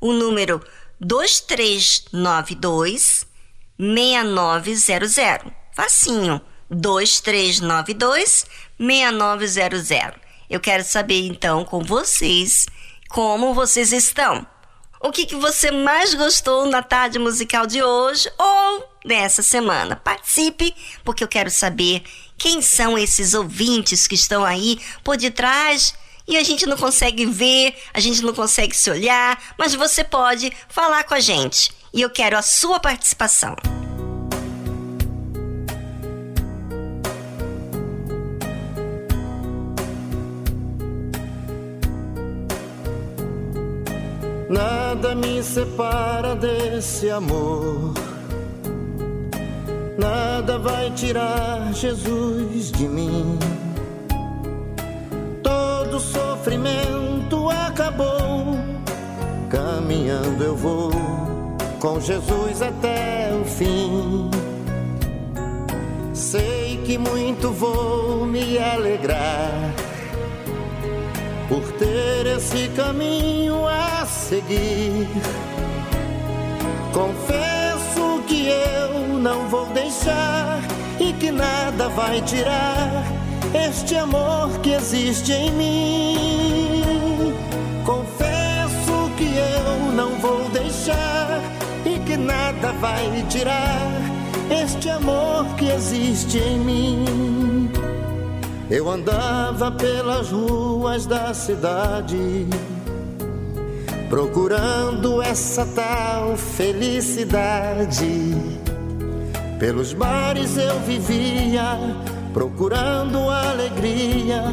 [0.00, 0.64] o número
[0.98, 3.26] 2392
[3.78, 5.14] 6900.
[5.74, 6.40] Facinho.
[6.70, 8.46] 2392
[8.78, 10.14] 6900.
[10.48, 12.64] Eu quero saber então com vocês
[13.10, 14.46] como vocês estão.
[15.02, 19.96] O que, que você mais gostou na tarde musical de hoje ou nessa semana?
[19.96, 22.02] Participe, porque eu quero saber
[22.36, 25.94] quem são esses ouvintes que estão aí por detrás
[26.28, 30.52] e a gente não consegue ver, a gente não consegue se olhar, mas você pode
[30.68, 31.72] falar com a gente.
[31.94, 33.56] E eu quero a sua participação.
[44.50, 47.94] Nada me separa desse amor.
[49.96, 53.38] Nada vai tirar Jesus de mim.
[55.40, 58.58] Todo sofrimento acabou.
[59.48, 60.90] Caminhando eu vou
[61.78, 64.28] com Jesus até o fim.
[66.12, 69.89] Sei que muito vou me alegrar
[71.50, 75.08] por ter esse caminho a seguir.
[76.92, 80.62] Confesso que eu não vou deixar
[81.00, 83.02] e que nada vai tirar
[83.52, 87.34] este amor que existe em mim.
[87.84, 91.42] Confesso que eu não vou deixar
[91.84, 93.90] e que nada vai tirar
[94.48, 97.69] este amor que existe em mim.
[98.70, 102.46] Eu andava pelas ruas da cidade,
[104.08, 108.32] procurando essa tal felicidade.
[109.58, 111.76] Pelos bares eu vivia,
[112.32, 114.44] procurando alegria,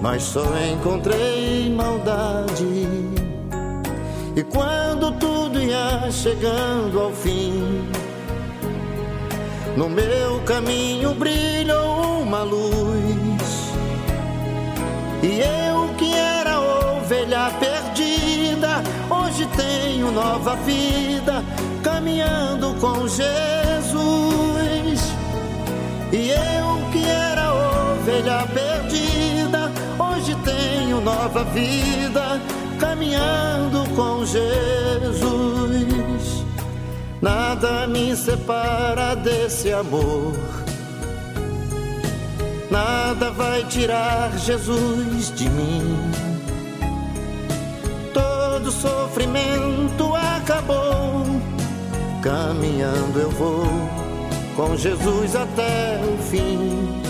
[0.00, 2.86] mas só encontrei maldade.
[4.36, 7.84] E quando tudo ia chegando ao fim,
[9.76, 12.95] no meu caminho brilhou uma luz.
[15.26, 18.80] E eu que era ovelha perdida,
[19.10, 21.42] hoje tenho nova vida,
[21.82, 23.26] caminhando com Jesus.
[26.12, 32.40] E eu que era ovelha perdida, hoje tenho nova vida,
[32.78, 35.26] caminhando com Jesus.
[37.20, 40.65] Nada me separa desse amor.
[42.70, 45.98] Nada vai tirar Jesus de mim.
[48.12, 51.24] Todo sofrimento acabou.
[52.22, 53.66] Caminhando eu vou
[54.56, 57.02] com Jesus até o fim.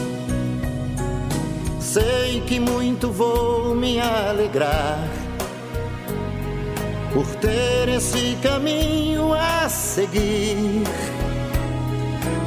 [1.80, 4.98] Sei que muito vou me alegrar
[7.14, 10.82] por ter esse caminho a seguir.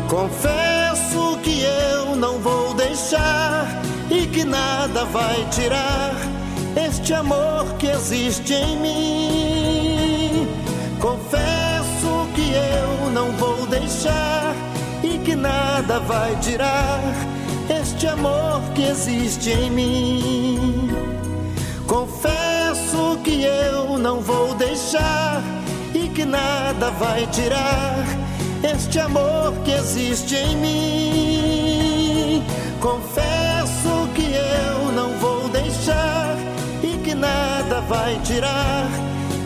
[0.08, 2.59] Confesso que eu não vou
[3.10, 3.66] deixar
[4.12, 6.14] e que nada vai tirar
[6.76, 10.48] este amor que existe em mim.
[11.00, 14.54] Confesso que eu não vou deixar
[15.04, 17.02] e que nada vai tirar
[17.82, 20.90] este amor que existe em mim.
[21.88, 25.42] Confesso que eu não vou deixar
[25.96, 28.06] e que nada vai tirar
[28.64, 30.56] este amor que existe em
[32.80, 36.36] Confesso que eu não vou deixar
[36.84, 38.88] e que nada vai tirar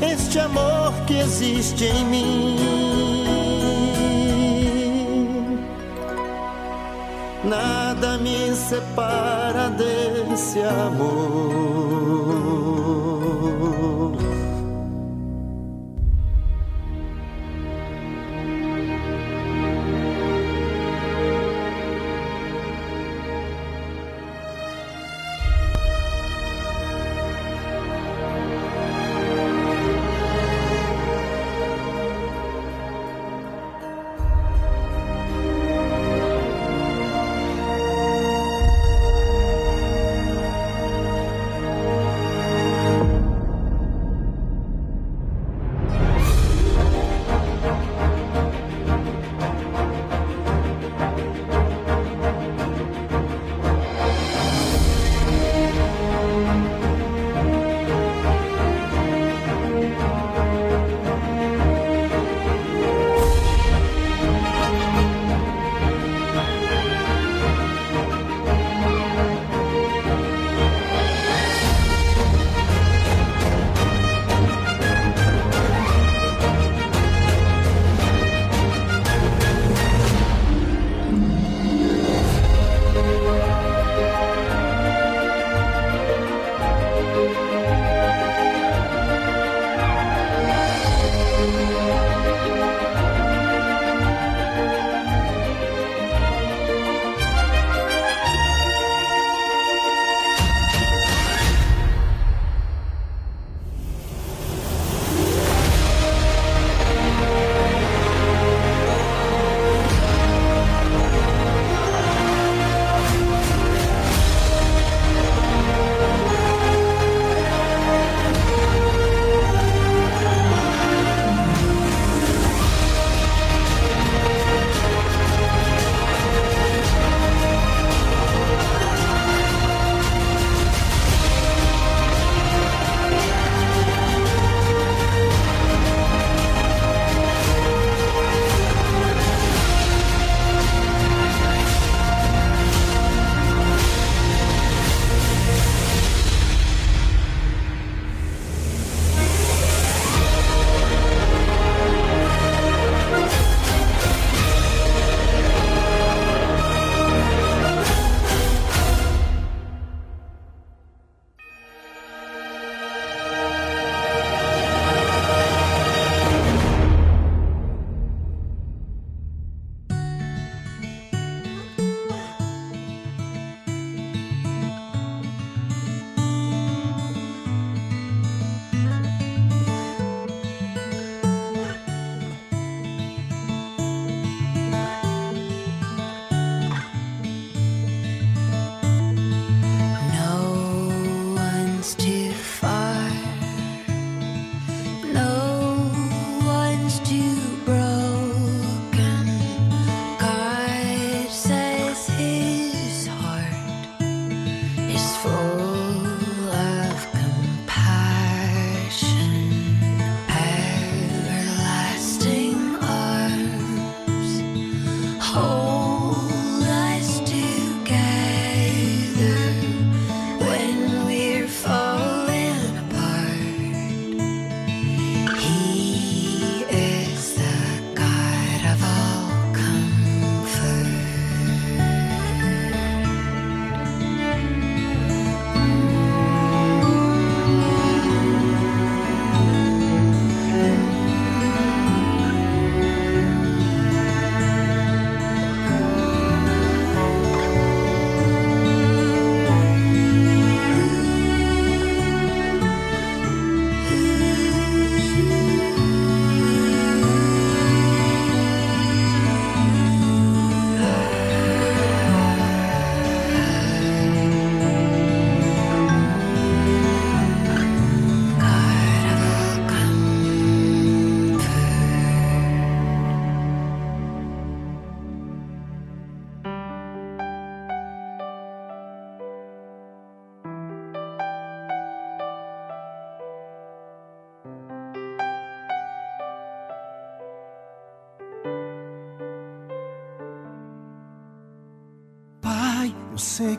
[0.02, 3.14] este amor que existe em mim.
[7.44, 11.93] Nada me separa desse amor.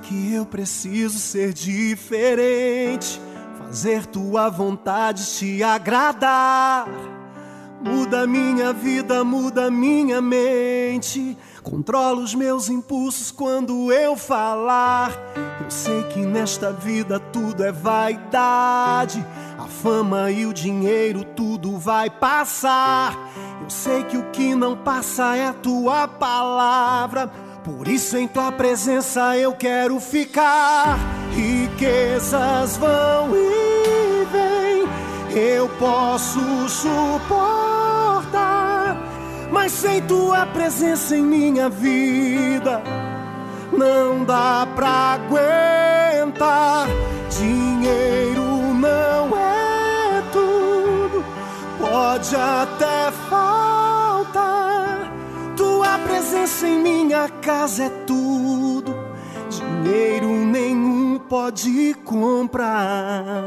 [0.05, 3.21] Que eu preciso ser diferente,
[3.59, 6.87] fazer tua vontade te agradar.
[7.81, 11.37] Muda minha vida, muda minha mente.
[11.63, 15.13] Controla os meus impulsos quando eu falar.
[15.63, 19.25] Eu sei que nesta vida tudo é vaidade.
[19.59, 23.15] A fama e o dinheiro, tudo vai passar.
[23.63, 27.31] Eu sei que o que não passa é a tua palavra.
[27.65, 30.99] Por isso, em tua presença eu quero ficar.
[31.33, 34.87] Riquezas vão e vêm,
[35.35, 37.75] eu posso suportar.
[39.51, 42.83] Mas sem tua presença em minha vida,
[43.73, 46.87] não dá pra aguentar.
[47.31, 51.25] Dinheiro não é tudo,
[51.79, 53.11] pode até
[56.25, 58.97] presença em minha casa é tudo,
[59.51, 63.45] dinheiro nenhum pode comprar.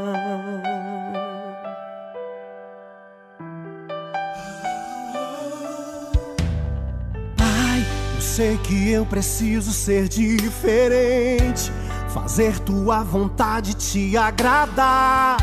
[7.36, 7.84] Pai,
[8.14, 11.72] eu sei que eu preciso ser diferente,
[12.14, 15.36] fazer tua vontade te agradar.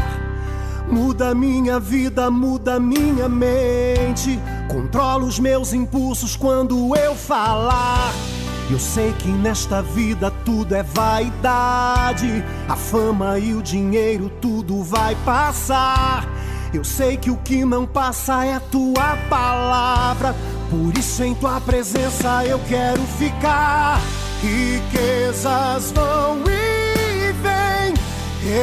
[0.89, 4.39] Muda minha vida, muda minha mente.
[4.67, 8.11] Controla os meus impulsos quando eu falar.
[8.69, 12.43] Eu sei que nesta vida tudo é vaidade.
[12.67, 16.27] A fama e o dinheiro, tudo vai passar.
[16.73, 20.35] Eu sei que o que não passa é a tua palavra.
[20.69, 24.01] Por isso, em tua presença eu quero ficar.
[24.41, 27.93] Riquezas vão e vêm,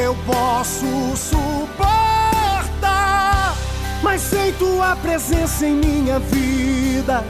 [0.04, 2.01] eu posso suportar.
[4.12, 7.24] Mas sem tua presença em minha vida,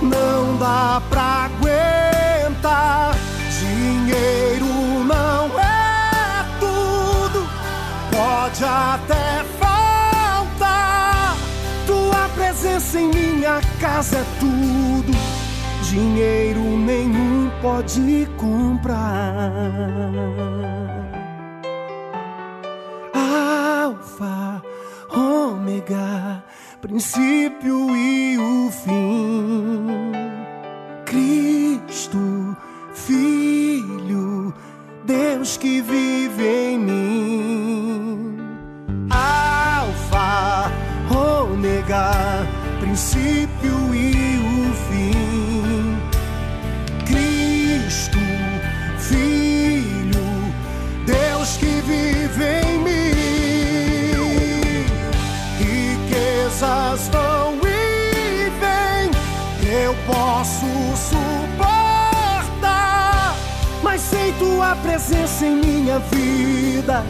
[0.00, 3.14] não dá pra aguentar.
[3.60, 4.64] Dinheiro
[5.04, 7.46] não é tudo,
[8.10, 11.36] pode até faltar.
[11.86, 15.12] Tua presença em minha casa é tudo,
[15.90, 19.52] dinheiro nenhum pode comprar.
[23.12, 24.62] Alfa,
[25.14, 26.42] ômega,
[26.80, 30.12] princípio e o fim.
[31.04, 32.56] Cristo,
[32.94, 34.54] Filho,
[35.04, 38.38] Deus que vive em mim.
[39.10, 40.70] Alfa,
[41.10, 42.46] ômega,
[42.80, 45.98] princípio e o fim.
[47.04, 48.18] Cristo,
[48.98, 50.54] Filho,
[51.06, 52.61] Deus que vive em mim.
[64.92, 67.02] Presença em minha vida,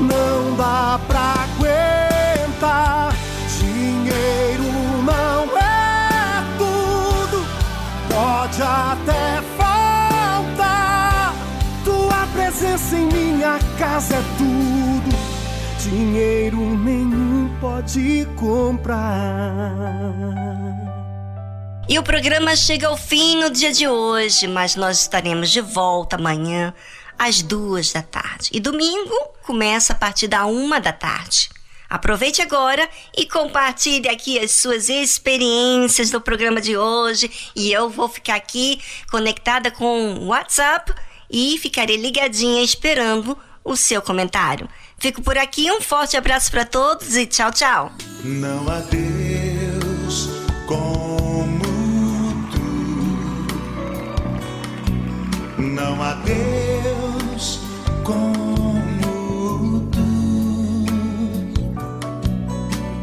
[0.00, 3.14] não dá pra aguentar.
[3.60, 4.64] Dinheiro
[5.04, 7.46] não é tudo,
[8.08, 11.32] pode até faltar.
[11.84, 15.16] Tua presença em minha casa é tudo,
[15.78, 19.30] dinheiro nenhum pode comprar.
[21.88, 26.16] E o programa chega ao fim no dia de hoje, mas nós estaremos de volta
[26.16, 26.72] amanhã
[27.18, 28.50] às duas da tarde.
[28.52, 31.50] E domingo começa a partir da uma da tarde.
[31.88, 37.28] Aproveite agora e compartilhe aqui as suas experiências do programa de hoje.
[37.56, 38.80] E eu vou ficar aqui
[39.10, 40.94] conectada com o WhatsApp
[41.28, 44.68] e ficarei ligadinha esperando o seu comentário.
[44.98, 47.92] Fico por aqui, um forte abraço para todos e tchau, tchau.
[48.22, 48.68] Não
[55.74, 57.60] Não há Deus
[58.02, 60.86] como tu.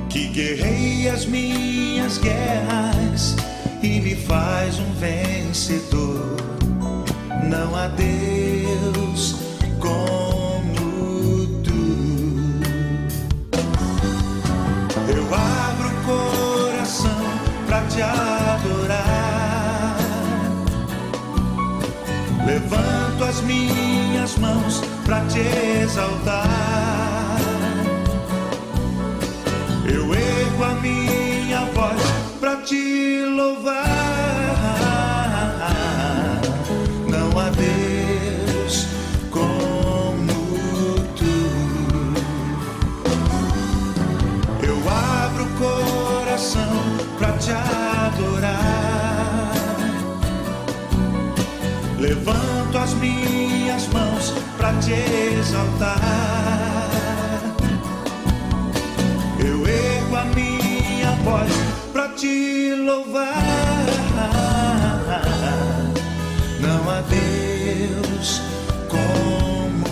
[0.10, 3.38] Que guerrei as minhas guerras
[3.82, 6.36] e me faz um vencedor.
[7.44, 9.36] Não há Deus
[9.80, 11.72] como tu.
[15.08, 17.22] Eu abro o coração
[17.66, 18.47] pra te adorar.
[23.38, 25.40] As minhas mãos pra te
[25.84, 26.48] exaltar.
[29.86, 32.02] Eu ergo a minha voz
[32.40, 33.76] pra te louvar.
[37.08, 38.88] Não há Deus
[39.30, 41.38] como tu.
[44.66, 46.76] Eu abro o coração
[47.20, 48.58] pra te adorar.
[52.00, 52.57] Levanto
[52.88, 56.00] as minhas mãos para te exaltar.
[59.40, 61.52] Eu ergo a minha voz
[61.92, 63.36] para te louvar.
[66.62, 68.42] Não há Deus
[68.88, 69.86] como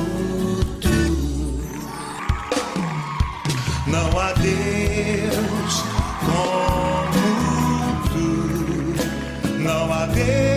[0.80, 1.02] tu.
[3.88, 5.84] Não há Deus
[6.26, 7.26] como
[8.14, 8.28] tu.
[9.60, 10.55] Não há Deus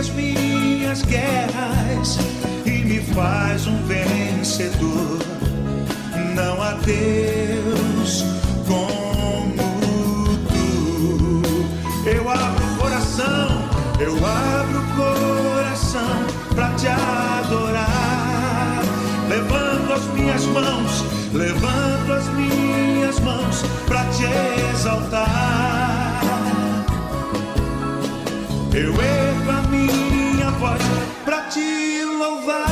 [0.00, 2.18] as minhas guerras
[2.64, 5.18] e me faz um vencedor.
[6.34, 8.24] Não há Deus
[8.66, 12.08] como tu.
[12.08, 13.68] Eu abro o coração,
[14.00, 16.24] eu abro o coração
[16.54, 18.82] pra te adorar.
[19.28, 21.04] Levanto as minhas mãos,
[21.34, 24.24] levanto as minhas mãos pra te
[24.72, 26.22] exaltar.
[28.72, 30.80] Eu ergo a minha voz
[31.24, 32.66] pra te louvar.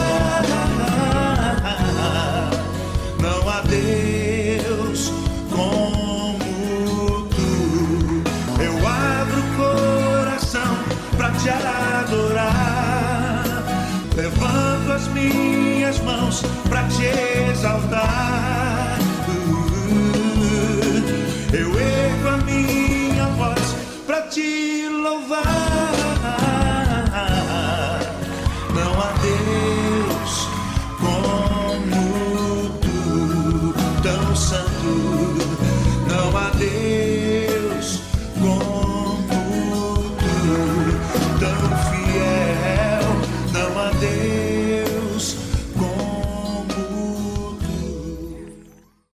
[3.21, 5.13] Não há Deus
[5.51, 8.23] como tu.
[8.63, 10.79] Eu abro o coração
[11.17, 12.49] pra te adorar.
[14.17, 17.05] Levanto as minhas mãos pra te
[17.51, 18.88] exaltar.